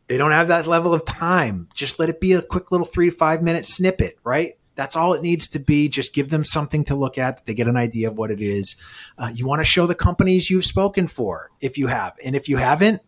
They 0.07 0.17
don't 0.17 0.31
have 0.31 0.47
that 0.47 0.67
level 0.67 0.93
of 0.93 1.05
time. 1.05 1.67
Just 1.73 1.99
let 1.99 2.09
it 2.09 2.21
be 2.21 2.33
a 2.33 2.41
quick 2.41 2.71
little 2.71 2.85
three 2.85 3.09
to 3.09 3.15
five 3.15 3.43
minute 3.43 3.65
snippet, 3.65 4.17
right? 4.23 4.57
That's 4.75 4.95
all 4.95 5.13
it 5.13 5.21
needs 5.21 5.47
to 5.49 5.59
be. 5.59 5.87
Just 5.87 6.13
give 6.13 6.29
them 6.29 6.43
something 6.43 6.83
to 6.85 6.95
look 6.95 7.17
at. 7.17 7.45
They 7.45 7.53
get 7.53 7.67
an 7.67 7.77
idea 7.77 8.07
of 8.07 8.17
what 8.17 8.31
it 8.31 8.41
is. 8.41 8.75
Uh, 9.17 9.31
you 9.33 9.45
want 9.45 9.59
to 9.59 9.65
show 9.65 9.85
the 9.85 9.95
companies 9.95 10.49
you've 10.49 10.65
spoken 10.65 11.07
for, 11.07 11.51
if 11.61 11.77
you 11.77 11.87
have, 11.87 12.13
and 12.23 12.35
if 12.35 12.49
you 12.49 12.57
haven't, 12.57 13.01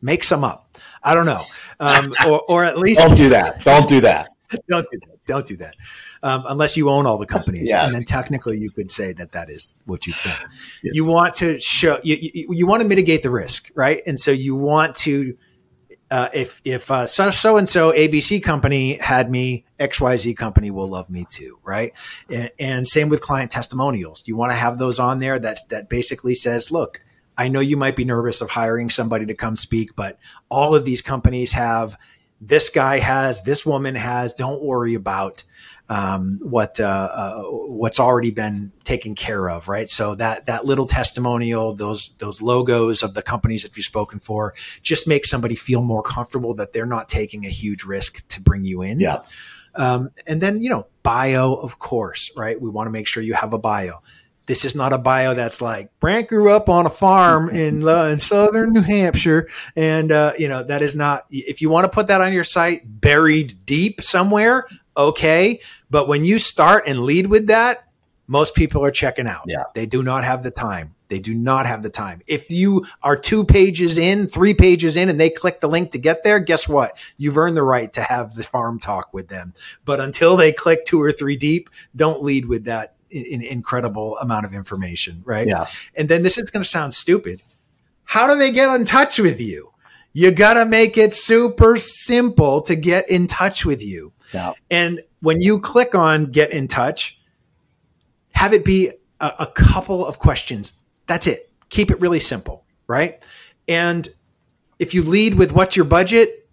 make 0.00 0.24
some 0.24 0.44
up. 0.44 0.78
I 1.02 1.14
don't 1.14 1.26
know, 1.26 1.42
um, 1.80 2.14
or, 2.26 2.42
or 2.48 2.64
at 2.64 2.78
least 2.78 3.00
don't 3.00 3.16
do 3.16 3.28
that. 3.30 3.62
Don't 3.64 3.88
do 3.88 4.00
that. 4.02 4.30
don't 4.68 4.86
do 4.90 4.98
that. 4.98 5.24
Don't 5.26 5.46
do 5.46 5.56
that. 5.58 5.76
Um, 6.22 6.44
unless 6.48 6.74
you 6.74 6.88
own 6.88 7.04
all 7.04 7.18
the 7.18 7.26
companies, 7.26 7.68
yes. 7.68 7.84
and 7.84 7.94
then 7.94 8.02
technically 8.04 8.58
you 8.58 8.70
could 8.70 8.90
say 8.90 9.12
that 9.12 9.32
that 9.32 9.50
is 9.50 9.76
what 9.84 10.06
you've 10.06 10.20
done. 10.24 10.50
Yes. 10.82 10.94
You 10.94 11.04
want 11.04 11.34
to 11.34 11.60
show 11.60 11.98
you, 12.02 12.16
you, 12.16 12.46
you 12.50 12.66
want 12.66 12.80
to 12.80 12.88
mitigate 12.88 13.22
the 13.22 13.30
risk, 13.30 13.70
right? 13.74 14.00
And 14.06 14.18
so 14.18 14.30
you 14.30 14.56
want 14.56 14.96
to 14.96 15.36
uh, 16.10 16.28
if 16.32 16.60
if 16.64 16.90
uh, 16.90 17.06
so 17.06 17.56
and 17.56 17.68
so 17.68 17.92
ABC 17.92 18.42
company 18.42 18.94
had 18.94 19.30
me, 19.30 19.64
XYZ 19.78 20.36
company 20.36 20.70
will 20.70 20.88
love 20.88 21.10
me 21.10 21.26
too, 21.28 21.58
right? 21.62 21.92
And, 22.30 22.50
and 22.58 22.88
same 22.88 23.08
with 23.08 23.20
client 23.20 23.50
testimonials. 23.50 24.22
You 24.26 24.36
want 24.36 24.52
to 24.52 24.56
have 24.56 24.78
those 24.78 24.98
on 24.98 25.18
there 25.18 25.38
that 25.38 25.60
that 25.68 25.88
basically 25.88 26.34
says, 26.34 26.70
look, 26.70 27.02
I 27.36 27.48
know 27.48 27.60
you 27.60 27.76
might 27.76 27.96
be 27.96 28.04
nervous 28.04 28.40
of 28.40 28.50
hiring 28.50 28.90
somebody 28.90 29.26
to 29.26 29.34
come 29.34 29.54
speak, 29.54 29.94
but 29.94 30.18
all 30.48 30.74
of 30.74 30.84
these 30.84 31.02
companies 31.02 31.52
have 31.52 31.96
this 32.40 32.68
guy 32.70 32.98
has, 32.98 33.42
this 33.42 33.66
woman 33.66 33.94
has. 33.94 34.32
Don't 34.32 34.62
worry 34.62 34.94
about 34.94 35.42
um, 35.88 36.38
what 36.42 36.78
uh, 36.80 36.84
uh, 37.12 37.42
what's 37.44 37.98
already 37.98 38.30
been 38.30 38.72
taken 38.84 39.14
care 39.14 39.48
of, 39.48 39.68
right? 39.68 39.88
So 39.88 40.14
that 40.16 40.46
that 40.46 40.64
little 40.64 40.86
testimonial, 40.86 41.74
those 41.74 42.10
those 42.18 42.42
logos 42.42 43.02
of 43.02 43.14
the 43.14 43.22
companies 43.22 43.62
that 43.62 43.76
you've 43.76 43.86
spoken 43.86 44.18
for, 44.18 44.54
just 44.82 45.08
make 45.08 45.24
somebody 45.24 45.54
feel 45.54 45.82
more 45.82 46.02
comfortable 46.02 46.54
that 46.54 46.72
they're 46.72 46.86
not 46.86 47.08
taking 47.08 47.46
a 47.46 47.50
huge 47.50 47.84
risk 47.84 48.26
to 48.28 48.40
bring 48.40 48.64
you 48.64 48.82
in. 48.82 49.00
Yeah. 49.00 49.22
Um, 49.74 50.10
and 50.26 50.40
then 50.40 50.60
you 50.60 50.68
know, 50.68 50.86
bio, 51.02 51.54
of 51.54 51.78
course, 51.78 52.30
right? 52.36 52.60
We 52.60 52.68
want 52.68 52.86
to 52.86 52.90
make 52.90 53.06
sure 53.06 53.22
you 53.22 53.34
have 53.34 53.54
a 53.54 53.58
bio. 53.58 54.02
This 54.44 54.64
is 54.64 54.74
not 54.74 54.94
a 54.94 54.98
bio 54.98 55.34
that's 55.34 55.60
like 55.60 55.90
Brant 56.00 56.28
grew 56.28 56.50
up 56.50 56.70
on 56.70 56.86
a 56.86 56.90
farm 56.90 57.50
in, 57.54 57.86
uh, 57.86 58.04
in 58.04 58.18
southern 58.18 58.72
New 58.72 58.80
Hampshire, 58.80 59.48
and 59.76 60.10
uh, 60.10 60.32
you 60.38 60.48
know 60.48 60.64
that 60.64 60.82
is 60.82 60.96
not. 60.96 61.24
If 61.30 61.62
you 61.62 61.70
want 61.70 61.84
to 61.84 61.90
put 61.90 62.08
that 62.08 62.20
on 62.20 62.34
your 62.34 62.44
site, 62.44 62.82
buried 62.84 63.64
deep 63.64 64.02
somewhere, 64.02 64.66
okay. 64.98 65.60
But 65.88 66.08
when 66.08 66.24
you 66.24 66.38
start 66.38 66.84
and 66.86 67.00
lead 67.00 67.28
with 67.28 67.46
that, 67.46 67.84
most 68.26 68.54
people 68.54 68.84
are 68.84 68.90
checking 68.90 69.26
out. 69.26 69.44
Yeah. 69.46 69.62
They 69.74 69.86
do 69.86 70.02
not 70.02 70.24
have 70.24 70.42
the 70.42 70.50
time. 70.50 70.94
They 71.08 71.20
do 71.20 71.34
not 71.34 71.64
have 71.64 71.82
the 71.82 71.88
time. 71.88 72.20
If 72.26 72.50
you 72.50 72.84
are 73.02 73.16
two 73.16 73.44
pages 73.44 73.96
in, 73.96 74.28
three 74.28 74.52
pages 74.52 74.98
in, 74.98 75.08
and 75.08 75.18
they 75.18 75.30
click 75.30 75.60
the 75.60 75.68
link 75.68 75.92
to 75.92 75.98
get 75.98 76.22
there, 76.22 76.38
guess 76.38 76.68
what? 76.68 76.98
You've 77.16 77.38
earned 77.38 77.56
the 77.56 77.62
right 77.62 77.90
to 77.94 78.02
have 78.02 78.34
the 78.34 78.42
farm 78.42 78.78
talk 78.78 79.14
with 79.14 79.28
them. 79.28 79.54
But 79.86 80.00
until 80.00 80.36
they 80.36 80.52
click 80.52 80.84
two 80.84 81.00
or 81.00 81.10
three 81.10 81.36
deep, 81.36 81.70
don't 81.96 82.22
lead 82.22 82.44
with 82.44 82.64
that 82.64 82.96
in, 83.10 83.24
in 83.24 83.42
incredible 83.42 84.18
amount 84.18 84.44
of 84.44 84.52
information, 84.52 85.22
right? 85.24 85.48
Yeah. 85.48 85.64
And 85.96 86.10
then 86.10 86.22
this 86.22 86.36
is 86.36 86.50
going 86.50 86.62
to 86.62 86.68
sound 86.68 86.92
stupid. 86.92 87.42
How 88.04 88.26
do 88.26 88.38
they 88.38 88.52
get 88.52 88.74
in 88.74 88.84
touch 88.84 89.18
with 89.18 89.40
you? 89.40 89.72
You 90.18 90.32
got 90.32 90.54
to 90.54 90.64
make 90.64 90.98
it 90.98 91.12
super 91.12 91.76
simple 91.76 92.60
to 92.62 92.74
get 92.74 93.08
in 93.08 93.28
touch 93.28 93.64
with 93.64 93.80
you. 93.80 94.12
Yeah. 94.34 94.54
And 94.68 95.00
when 95.20 95.40
you 95.40 95.60
click 95.60 95.94
on 95.94 96.32
get 96.32 96.50
in 96.50 96.66
touch, 96.66 97.20
have 98.32 98.52
it 98.52 98.64
be 98.64 98.90
a, 99.20 99.32
a, 99.38 99.46
couple 99.46 100.04
of 100.04 100.18
questions. 100.18 100.72
That's 101.06 101.28
it. 101.28 101.52
Keep 101.68 101.92
it 101.92 102.00
really 102.00 102.18
simple, 102.18 102.64
right? 102.88 103.22
And 103.68 104.08
if 104.80 104.92
you 104.92 105.04
lead 105.04 105.34
with 105.34 105.52
what's 105.52 105.76
your 105.76 105.84
budget, 105.84 106.48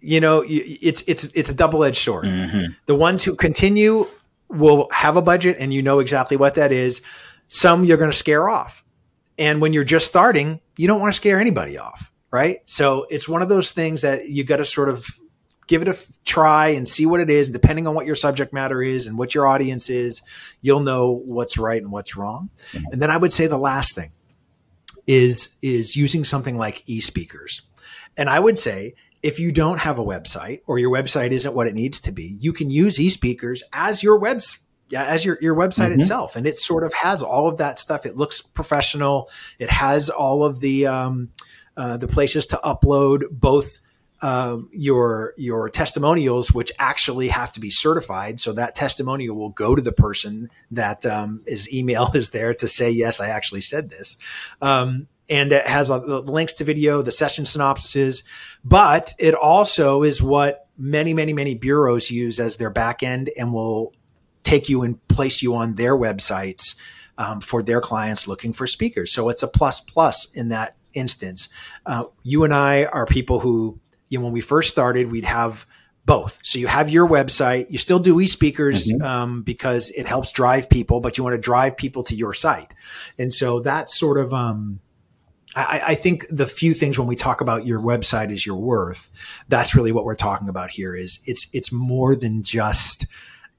you 0.00 0.18
know, 0.18 0.42
it's 0.44 1.04
it's 1.06 1.26
it's 1.36 1.50
a 1.50 1.54
double 1.54 1.84
edged 1.84 2.02
sword. 2.02 2.24
Mm-hmm. 2.24 2.72
The 2.86 2.96
ones 2.96 3.22
who 3.22 3.36
continue 3.36 4.04
will 4.48 4.88
have 4.90 5.16
a 5.16 5.22
budget, 5.22 5.58
and 5.60 5.72
you 5.72 5.80
know 5.80 6.00
exactly 6.00 6.36
what 6.36 6.56
that 6.56 6.72
is. 6.72 7.02
Some 7.46 7.84
you're 7.84 7.98
going 7.98 8.10
to 8.10 8.16
scare 8.16 8.48
off, 8.48 8.82
and 9.38 9.60
when 9.60 9.72
you're 9.72 9.84
just 9.84 10.08
starting, 10.08 10.58
you 10.76 10.88
don't 10.88 11.00
want 11.00 11.14
to 11.14 11.16
scare 11.16 11.38
anybody 11.38 11.78
off, 11.78 12.10
right? 12.30 12.60
So 12.68 13.06
it's 13.10 13.28
one 13.28 13.42
of 13.42 13.48
those 13.48 13.72
things 13.72 14.02
that 14.02 14.28
you 14.28 14.44
got 14.44 14.58
to 14.58 14.64
sort 14.64 14.88
of 14.88 15.06
give 15.66 15.82
it 15.82 15.88
a 15.88 15.98
try 16.24 16.68
and 16.68 16.88
see 16.88 17.06
what 17.06 17.20
it 17.20 17.30
is. 17.30 17.48
Depending 17.48 17.86
on 17.86 17.94
what 17.94 18.06
your 18.06 18.14
subject 18.14 18.52
matter 18.52 18.82
is 18.82 19.06
and 19.06 19.16
what 19.16 19.34
your 19.34 19.46
audience 19.46 19.90
is, 19.90 20.22
you'll 20.60 20.80
know 20.80 21.22
what's 21.24 21.58
right 21.58 21.80
and 21.80 21.92
what's 21.92 22.16
wrong. 22.16 22.50
Mm-hmm. 22.72 22.84
And 22.92 23.02
then 23.02 23.10
I 23.10 23.16
would 23.16 23.32
say 23.32 23.46
the 23.46 23.58
last 23.58 23.94
thing 23.94 24.12
is 25.06 25.56
is 25.62 25.96
using 25.96 26.24
something 26.24 26.56
like 26.56 26.84
eSpeakers. 26.84 27.62
And 28.16 28.28
I 28.28 28.40
would 28.40 28.58
say 28.58 28.94
if 29.22 29.38
you 29.38 29.52
don't 29.52 29.78
have 29.78 29.98
a 29.98 30.04
website 30.04 30.60
or 30.66 30.78
your 30.78 30.90
website 30.90 31.30
isn't 31.30 31.54
what 31.54 31.66
it 31.66 31.74
needs 31.74 32.00
to 32.02 32.12
be, 32.12 32.36
you 32.40 32.52
can 32.52 32.70
use 32.70 32.98
eSpeakers 32.98 33.62
as 33.72 34.02
your 34.02 34.20
website 34.20 34.60
as 34.96 35.24
your, 35.24 35.38
your 35.40 35.54
website 35.54 35.90
mm-hmm. 35.90 36.00
itself. 36.00 36.36
And 36.36 36.46
it 36.46 36.58
sort 36.58 36.84
of 36.84 36.92
has 36.94 37.22
all 37.22 37.48
of 37.48 37.58
that 37.58 37.78
stuff. 37.78 38.06
It 38.06 38.16
looks 38.16 38.40
professional. 38.40 39.28
It 39.58 39.70
has 39.70 40.08
all 40.08 40.44
of 40.44 40.60
the, 40.60 40.86
um, 40.86 41.30
uh, 41.78 41.96
the 41.96 42.08
places 42.08 42.44
to 42.44 42.60
upload 42.64 43.22
both 43.30 43.78
um, 44.20 44.68
your 44.72 45.32
your 45.36 45.70
testimonials, 45.70 46.52
which 46.52 46.72
actually 46.80 47.28
have 47.28 47.52
to 47.52 47.60
be 47.60 47.70
certified. 47.70 48.40
So 48.40 48.52
that 48.54 48.74
testimonial 48.74 49.36
will 49.36 49.50
go 49.50 49.76
to 49.76 49.80
the 49.80 49.92
person 49.92 50.50
that 50.72 51.06
um, 51.06 51.42
his 51.46 51.72
email 51.72 52.10
is 52.14 52.30
there 52.30 52.52
to 52.54 52.66
say, 52.66 52.90
yes, 52.90 53.20
I 53.20 53.28
actually 53.28 53.60
said 53.60 53.90
this. 53.90 54.16
Um, 54.60 55.06
and 55.30 55.52
it 55.52 55.68
has 55.68 55.86
the 55.86 56.22
links 56.22 56.54
to 56.54 56.64
video, 56.64 57.00
the 57.00 57.12
session 57.12 57.44
synopsises, 57.44 58.24
but 58.64 59.12
it 59.20 59.34
also 59.34 60.02
is 60.02 60.20
what 60.20 60.66
many, 60.76 61.14
many, 61.14 61.32
many 61.32 61.54
bureaus 61.54 62.10
use 62.10 62.40
as 62.40 62.56
their 62.56 62.70
back 62.70 63.04
end 63.04 63.30
and 63.38 63.52
will 63.52 63.92
take 64.42 64.68
you 64.68 64.82
and 64.82 65.06
place 65.06 65.42
you 65.42 65.54
on 65.54 65.74
their 65.74 65.94
websites 65.94 66.76
um, 67.18 67.40
for 67.40 67.62
their 67.62 67.80
clients 67.80 68.26
looking 68.26 68.52
for 68.52 68.66
speakers. 68.66 69.12
So 69.12 69.28
it's 69.28 69.42
a 69.42 69.48
plus 69.48 69.80
plus 69.80 70.32
in 70.32 70.48
that 70.48 70.77
instance. 70.94 71.48
Uh, 71.86 72.04
you 72.22 72.44
and 72.44 72.54
I 72.54 72.84
are 72.84 73.06
people 73.06 73.40
who 73.40 73.80
you 74.08 74.18
know, 74.18 74.24
when 74.24 74.32
we 74.32 74.40
first 74.40 74.70
started, 74.70 75.10
we'd 75.10 75.24
have 75.24 75.66
both. 76.04 76.40
So 76.42 76.58
you 76.58 76.66
have 76.66 76.88
your 76.88 77.06
website, 77.06 77.70
you 77.70 77.76
still 77.76 77.98
do 77.98 78.16
eSpeakers 78.16 78.88
mm-hmm. 78.88 79.02
um, 79.02 79.42
because 79.42 79.90
it 79.90 80.06
helps 80.06 80.32
drive 80.32 80.70
people, 80.70 81.00
but 81.00 81.18
you 81.18 81.24
want 81.24 81.34
to 81.34 81.40
drive 81.40 81.76
people 81.76 82.02
to 82.04 82.14
your 82.14 82.32
site. 82.32 82.72
And 83.18 83.32
so 83.32 83.60
that's 83.60 83.98
sort 83.98 84.18
of, 84.18 84.32
um, 84.32 84.80
I, 85.54 85.82
I, 85.88 85.94
think 85.94 86.24
the 86.30 86.46
few 86.46 86.72
things 86.72 86.98
when 86.98 87.08
we 87.08 87.16
talk 87.16 87.42
about 87.42 87.66
your 87.66 87.80
website 87.80 88.32
is 88.32 88.46
your 88.46 88.56
worth, 88.56 89.10
that's 89.48 89.74
really 89.74 89.92
what 89.92 90.06
we're 90.06 90.14
talking 90.14 90.48
about 90.48 90.70
here 90.70 90.96
is 90.96 91.20
it's, 91.26 91.48
it's 91.52 91.72
more 91.72 92.16
than 92.16 92.42
just, 92.42 93.06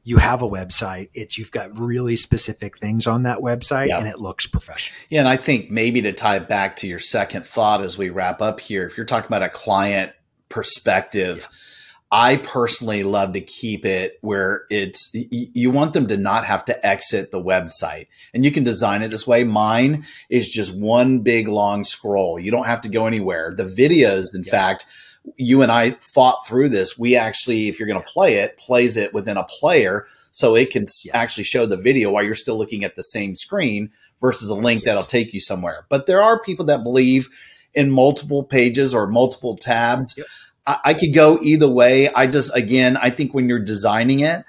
you 0.10 0.18
have 0.18 0.42
a 0.42 0.50
website. 0.50 1.10
It's 1.14 1.38
you've 1.38 1.52
got 1.52 1.78
really 1.78 2.16
specific 2.16 2.80
things 2.80 3.06
on 3.06 3.24
that 3.24 3.38
website 3.40 3.90
yeah. 3.90 4.00
and 4.00 4.08
it 4.08 4.20
looks 4.20 4.48
professional. 4.48 4.98
Yeah. 5.08 5.20
And 5.20 5.30
I 5.30 5.38
think 5.38 5.70
maybe 5.70 6.02
to 6.02 6.14
tie 6.14 6.38
it 6.38 6.50
back 6.50 6.78
to 6.78 6.88
your 6.88 6.98
second 6.98 7.46
thought 7.46 7.82
as 7.82 7.96
we 7.96 8.10
wrap 8.10 8.42
up 8.42 8.60
here, 8.60 8.88
if 8.88 8.98
you're 8.98 9.06
talking 9.06 9.28
about 9.28 9.44
a 9.44 9.50
client 9.50 10.12
perspective. 10.50 11.48
Yeah. 11.52 11.58
I 12.12 12.38
personally 12.38 13.04
love 13.04 13.34
to 13.34 13.42
keep 13.42 13.86
it 13.86 14.18
where 14.22 14.64
it's 14.72 15.12
you 15.14 15.70
want 15.70 15.94
them 15.94 16.08
to 16.08 16.18
not 16.18 16.44
have 16.44 16.66
to 16.66 16.84
exit 16.84 17.30
the 17.30 17.40
website. 17.40 18.08
And 18.34 18.44
you 18.44 18.50
can 18.50 18.64
design 18.64 19.04
it 19.04 19.10
this 19.10 19.28
way. 19.28 19.44
Mine 19.44 20.06
is 20.28 20.50
just 20.50 20.76
one 20.76 21.20
big 21.20 21.48
long 21.48 21.84
scroll. 21.84 22.40
You 22.40 22.50
don't 22.50 22.66
have 22.66 22.82
to 22.82 22.90
go 22.90 23.06
anywhere. 23.06 23.54
The 23.56 23.66
videos, 23.66 24.34
in 24.34 24.44
yeah. 24.44 24.50
fact, 24.50 24.88
you 25.36 25.62
and 25.62 25.72
I 25.72 25.92
fought 26.00 26.46
through 26.46 26.70
this. 26.70 26.98
We 26.98 27.16
actually, 27.16 27.68
if 27.68 27.80
you're 27.80 27.88
going 27.88 28.02
to 28.02 28.08
play 28.08 28.36
it, 28.36 28.58
plays 28.58 28.98
it 28.98 29.14
within 29.14 29.38
a 29.38 29.44
player 29.44 30.08
so 30.32 30.56
it 30.56 30.72
can 30.72 30.84
yes. 30.84 31.08
actually 31.14 31.44
show 31.44 31.66
the 31.66 31.78
video 31.78 32.12
while 32.12 32.24
you're 32.24 32.34
still 32.34 32.58
looking 32.58 32.84
at 32.84 32.96
the 32.96 33.04
same 33.04 33.36
screen 33.36 33.92
versus 34.22 34.50
a 34.50 34.56
link 34.56 34.82
yes. 34.82 34.86
that'll 34.86 35.08
take 35.08 35.34
you 35.34 35.42
somewhere. 35.42 35.86
But 35.90 36.06
there 36.06 36.22
are 36.22 36.42
people 36.42 36.66
that 36.66 36.84
believe 36.84 37.30
in 37.74 37.92
multiple 37.92 38.44
pages 38.44 38.94
or 38.94 39.08
multiple 39.08 39.56
tabs. 39.56 40.16
Yep. 40.18 40.28
I, 40.66 40.78
I, 40.86 40.94
could 40.94 41.14
go 41.14 41.40
either 41.42 41.70
way. 41.70 42.10
I 42.10 42.28
just, 42.28 42.56
again, 42.56 42.98
I 42.98 43.10
think 43.10 43.34
when 43.34 43.48
you're 43.48 43.60
designing 43.60 44.20
it, 44.22 44.44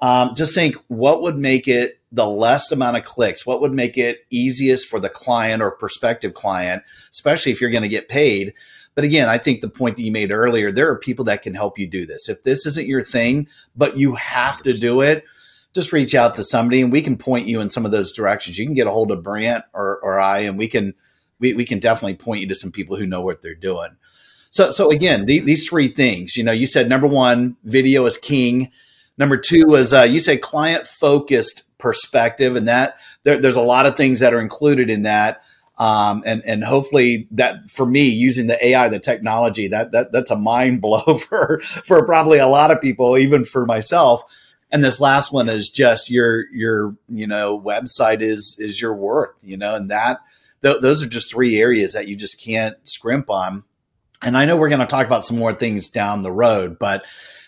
um, 0.00 0.34
just 0.34 0.54
think 0.54 0.76
what 0.88 1.22
would 1.22 1.36
make 1.36 1.68
it 1.68 2.00
the 2.10 2.26
less 2.26 2.70
amount 2.72 2.96
of 2.96 3.04
clicks, 3.04 3.46
what 3.46 3.60
would 3.60 3.72
make 3.72 3.96
it 3.96 4.26
easiest 4.30 4.88
for 4.88 5.00
the 5.00 5.08
client 5.08 5.62
or 5.62 5.70
prospective 5.70 6.34
client, 6.34 6.82
especially 7.10 7.52
if 7.52 7.60
you're 7.60 7.70
going 7.70 7.82
to 7.82 7.88
get 7.88 8.08
paid. 8.08 8.52
But 8.94 9.04
again, 9.04 9.28
I 9.28 9.38
think 9.38 9.60
the 9.60 9.68
point 9.68 9.96
that 9.96 10.02
you 10.02 10.12
made 10.12 10.32
earlier, 10.32 10.70
there 10.70 10.90
are 10.90 10.98
people 10.98 11.24
that 11.26 11.42
can 11.42 11.54
help 11.54 11.78
you 11.78 11.86
do 11.86 12.04
this. 12.04 12.28
If 12.28 12.42
this 12.42 12.66
isn't 12.66 12.86
your 12.86 13.02
thing, 13.02 13.48
but 13.74 13.96
you 13.96 14.16
have 14.16 14.62
to 14.64 14.74
do 14.74 15.00
it, 15.00 15.24
just 15.72 15.92
reach 15.92 16.14
out 16.14 16.36
to 16.36 16.44
somebody 16.44 16.82
and 16.82 16.92
we 16.92 17.00
can 17.00 17.16
point 17.16 17.48
you 17.48 17.60
in 17.60 17.70
some 17.70 17.86
of 17.86 17.90
those 17.90 18.12
directions. 18.12 18.58
You 18.58 18.66
can 18.66 18.74
get 18.74 18.86
a 18.86 18.90
hold 18.90 19.10
of 19.10 19.22
Brant 19.22 19.64
or, 19.72 19.98
or 20.02 20.20
I, 20.20 20.40
and 20.40 20.58
we 20.58 20.68
can 20.68 20.94
we, 21.38 21.54
we 21.54 21.64
can 21.64 21.80
definitely 21.80 22.14
point 22.14 22.40
you 22.40 22.48
to 22.48 22.54
some 22.54 22.70
people 22.70 22.96
who 22.96 23.06
know 23.06 23.22
what 23.22 23.42
they're 23.42 23.54
doing. 23.54 23.96
So, 24.50 24.70
so 24.70 24.90
again, 24.90 25.26
the, 25.26 25.40
these 25.40 25.66
three 25.66 25.88
things, 25.88 26.36
you 26.36 26.44
know, 26.44 26.52
you 26.52 26.66
said 26.66 26.88
number 26.88 27.06
one, 27.06 27.56
video 27.64 28.04
is 28.06 28.16
king. 28.16 28.70
Number 29.18 29.36
two 29.36 29.66
was 29.66 29.92
uh, 29.92 30.02
you 30.02 30.20
said 30.20 30.40
client 30.40 30.86
focused 30.86 31.76
perspective, 31.78 32.54
and 32.54 32.68
that 32.68 32.96
there, 33.24 33.38
there's 33.38 33.56
a 33.56 33.62
lot 33.62 33.86
of 33.86 33.96
things 33.96 34.20
that 34.20 34.32
are 34.32 34.40
included 34.40 34.88
in 34.88 35.02
that. 35.02 35.41
Um, 35.78 36.22
and 36.26 36.42
and 36.44 36.62
hopefully 36.62 37.26
that 37.32 37.68
for 37.68 37.86
me 37.86 38.08
using 38.08 38.46
the 38.46 38.64
AI, 38.64 38.88
the 38.88 38.98
technology, 38.98 39.68
that 39.68 39.92
that 39.92 40.12
that's 40.12 40.30
a 40.30 40.36
mind 40.36 40.80
blow 40.82 41.16
for 41.16 41.60
for 41.60 42.04
probably 42.04 42.38
a 42.38 42.46
lot 42.46 42.70
of 42.70 42.80
people, 42.80 43.16
even 43.16 43.44
for 43.44 43.66
myself. 43.66 44.22
And 44.70 44.82
this 44.82 45.00
last 45.00 45.32
one 45.32 45.48
is 45.48 45.68
just 45.68 46.10
your 46.10 46.46
your 46.52 46.96
you 47.08 47.26
know 47.26 47.60
website 47.60 48.20
is 48.20 48.56
is 48.58 48.80
your 48.80 48.94
worth, 48.94 49.32
you 49.42 49.56
know, 49.56 49.74
and 49.74 49.90
that 49.90 50.20
th- 50.62 50.80
those 50.80 51.04
are 51.04 51.08
just 51.08 51.30
three 51.30 51.60
areas 51.60 51.92
that 51.92 52.08
you 52.08 52.16
just 52.16 52.40
can't 52.40 52.76
scrimp 52.84 53.28
on. 53.28 53.64
And 54.22 54.36
I 54.36 54.44
know 54.44 54.56
we're 54.56 54.68
going 54.68 54.80
to 54.80 54.86
talk 54.86 55.06
about 55.06 55.24
some 55.24 55.38
more 55.38 55.52
things 55.52 55.88
down 55.88 56.22
the 56.22 56.32
road, 56.32 56.78
but 56.78 57.04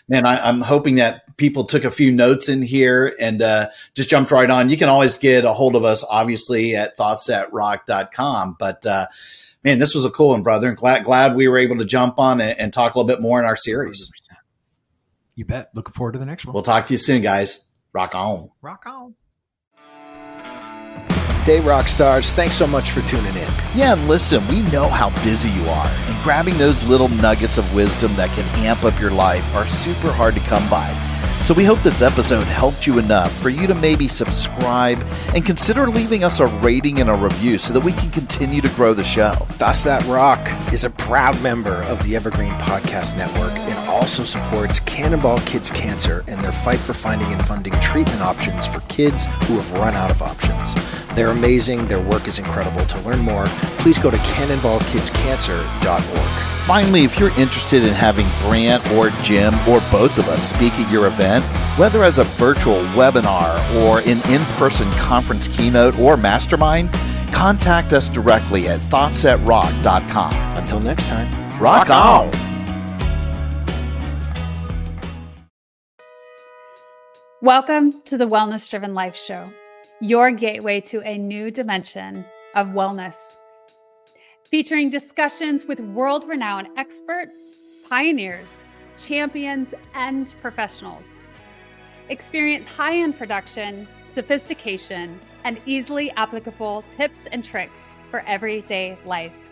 man, 0.07 0.25
I, 0.25 0.47
am 0.49 0.61
hoping 0.61 0.95
that 0.95 1.37
people 1.37 1.63
took 1.63 1.83
a 1.83 1.91
few 1.91 2.11
notes 2.11 2.49
in 2.49 2.61
here 2.61 3.15
and 3.19 3.41
uh, 3.41 3.69
just 3.93 4.09
jumped 4.09 4.31
right 4.31 4.49
on. 4.49 4.69
You 4.69 4.77
can 4.77 4.89
always 4.89 5.17
get 5.17 5.45
a 5.45 5.53
hold 5.53 5.75
of 5.75 5.83
us, 5.83 6.03
obviously, 6.07 6.75
at 6.75 6.97
thoughtsthatrock.com. 6.97 8.55
But 8.59 8.85
uh, 8.85 9.07
man, 9.63 9.79
this 9.79 9.95
was 9.95 10.05
a 10.05 10.11
cool 10.11 10.29
one, 10.29 10.43
brother. 10.43 10.67
And 10.67 10.77
glad, 10.77 11.03
glad 11.03 11.35
we 11.35 11.47
were 11.47 11.57
able 11.57 11.77
to 11.77 11.85
jump 11.85 12.19
on 12.19 12.41
and, 12.41 12.57
and 12.59 12.73
talk 12.73 12.95
a 12.95 12.99
little 12.99 13.07
bit 13.07 13.21
more 13.21 13.39
in 13.39 13.45
our 13.45 13.55
series. 13.55 14.11
100%. 14.31 14.37
You 15.35 15.45
bet. 15.45 15.69
Looking 15.75 15.93
forward 15.93 16.13
to 16.13 16.19
the 16.19 16.25
next 16.25 16.45
one. 16.45 16.53
We'll 16.53 16.63
talk 16.63 16.85
to 16.85 16.93
you 16.93 16.97
soon, 16.97 17.21
guys. 17.21 17.65
Rock 17.91 18.15
on. 18.15 18.49
Rock 18.61 18.85
on. 18.85 19.15
Hey, 21.45 21.59
rock 21.59 21.87
stars, 21.87 22.33
thanks 22.33 22.55
so 22.55 22.65
much 22.65 22.89
for 22.89 23.01
tuning 23.01 23.35
in. 23.35 23.53
Yeah, 23.75 23.93
and 23.93 24.07
listen, 24.07 24.45
we 24.47 24.63
know 24.71 24.89
how 24.89 25.11
busy 25.23 25.51
you 25.51 25.69
are, 25.69 25.85
and 25.85 26.23
grabbing 26.23 26.57
those 26.57 26.83
little 26.85 27.07
nuggets 27.07 27.59
of 27.59 27.75
wisdom 27.75 28.15
that 28.15 28.31
can 28.31 28.45
amp 28.65 28.83
up 28.83 28.99
your 28.99 29.11
life 29.11 29.55
are 29.55 29.67
super 29.67 30.11
hard 30.11 30.33
to 30.33 30.39
come 30.39 30.67
by. 30.71 30.89
So 31.43 31.53
we 31.53 31.63
hope 31.63 31.83
this 31.83 32.01
episode 32.01 32.45
helped 32.45 32.87
you 32.87 32.97
enough 32.97 33.31
for 33.31 33.49
you 33.49 33.67
to 33.67 33.75
maybe 33.75 34.07
subscribe 34.07 34.97
and 35.35 35.45
consider 35.45 35.85
leaving 35.85 36.23
us 36.23 36.39
a 36.39 36.47
rating 36.47 36.99
and 36.99 37.11
a 37.11 37.13
review 37.13 37.59
so 37.59 37.75
that 37.75 37.85
we 37.85 37.91
can 37.91 38.09
continue 38.09 38.61
to 38.61 38.69
grow 38.69 38.95
the 38.95 39.03
show. 39.03 39.33
Thoughts 39.59 39.83
That 39.83 40.03
Rock 40.07 40.49
is 40.73 40.83
a 40.83 40.89
proud 40.89 41.39
member 41.43 41.83
of 41.83 42.03
the 42.03 42.15
Evergreen 42.15 42.53
Podcast 42.53 43.15
Network 43.17 43.51
and 43.51 43.89
also 43.89 44.23
supports 44.23 44.79
Cannonball 44.79 45.37
Kids 45.41 45.69
Cancer 45.69 46.23
and 46.27 46.41
their 46.41 46.51
fight 46.51 46.79
for 46.79 46.95
finding 46.95 47.31
and 47.31 47.45
funding 47.45 47.79
treatment 47.81 48.21
options 48.21 48.65
for 48.65 48.79
kids 48.87 49.27
who 49.45 49.57
have 49.57 49.71
run 49.73 49.93
out 49.93 50.09
of 50.09 50.23
options. 50.23 50.73
They're 51.15 51.29
amazing, 51.29 51.87
their 51.87 52.01
work 52.01 52.27
is 52.27 52.39
incredible. 52.39 52.85
To 52.85 52.99
learn 52.99 53.19
more, 53.19 53.45
please 53.79 53.97
go 53.97 54.11
to 54.11 54.17
cannonballkidscancer.org. 54.17 56.55
Finally, 56.65 57.03
if 57.03 57.19
you're 57.19 57.37
interested 57.39 57.83
in 57.83 57.93
having 57.93 58.27
Brant 58.41 58.91
or 58.91 59.11
Jim 59.21 59.53
or 59.67 59.79
both 59.91 60.17
of 60.17 60.27
us 60.27 60.49
speak 60.49 60.73
at 60.73 60.91
your 60.91 61.07
event, 61.07 61.45
whether 61.77 62.03
as 62.03 62.17
a 62.17 62.23
virtual 62.23 62.77
webinar 62.95 63.55
or 63.83 63.99
an 63.99 64.19
in 64.29 64.41
person 64.57 64.89
conference 64.93 65.47
keynote 65.47 65.97
or 65.99 66.17
mastermind, 66.17 66.91
contact 67.31 67.93
us 67.93 68.09
directly 68.09 68.67
at 68.67 68.79
thoughtsthatrock.com. 68.81 70.33
Until 70.57 70.79
next 70.79 71.07
time, 71.07 71.31
Rock 71.61 71.89
on! 71.89 72.31
Welcome 77.41 78.01
to 78.05 78.17
the 78.17 78.27
Wellness 78.27 78.67
Driven 78.67 78.95
Life 78.95 79.15
Show, 79.15 79.53
your 80.01 80.29
gateway 80.29 80.81
to 80.81 81.01
a 81.03 81.17
new 81.17 81.49
dimension 81.49 82.25
of 82.53 82.69
wellness. 82.69 83.37
Featuring 84.43 84.89
discussions 84.89 85.65
with 85.65 85.79
world 85.79 86.27
renowned 86.27 86.67
experts, 86.77 87.85
pioneers, 87.89 88.65
champions, 88.97 89.73
and 89.93 90.33
professionals. 90.41 91.19
Experience 92.09 92.67
high 92.67 92.97
end 92.97 93.17
production, 93.17 93.87
sophistication, 94.03 95.17
and 95.45 95.61
easily 95.65 96.11
applicable 96.11 96.83
tips 96.89 97.27
and 97.27 97.43
tricks 97.43 97.87
for 98.11 98.21
everyday 98.27 98.97
life. 99.05 99.49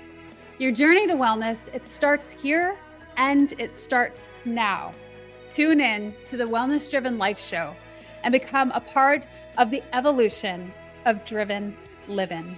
Your 0.59 0.71
journey 0.71 1.07
to 1.07 1.13
wellness, 1.13 1.73
it 1.73 1.87
starts 1.87 2.31
here 2.31 2.75
and 3.15 3.53
it 3.59 3.75
starts 3.75 4.27
now. 4.43 4.91
Tune 5.49 5.79
in 5.79 6.13
to 6.25 6.35
the 6.35 6.45
Wellness 6.45 6.89
Driven 6.89 7.17
Life 7.17 7.39
Show 7.39 7.73
and 8.23 8.31
become 8.31 8.71
a 8.71 8.81
part 8.81 9.25
of 9.57 9.71
the 9.71 9.83
evolution 9.93 10.71
of 11.05 11.23
driven 11.25 11.75
living. 12.07 12.57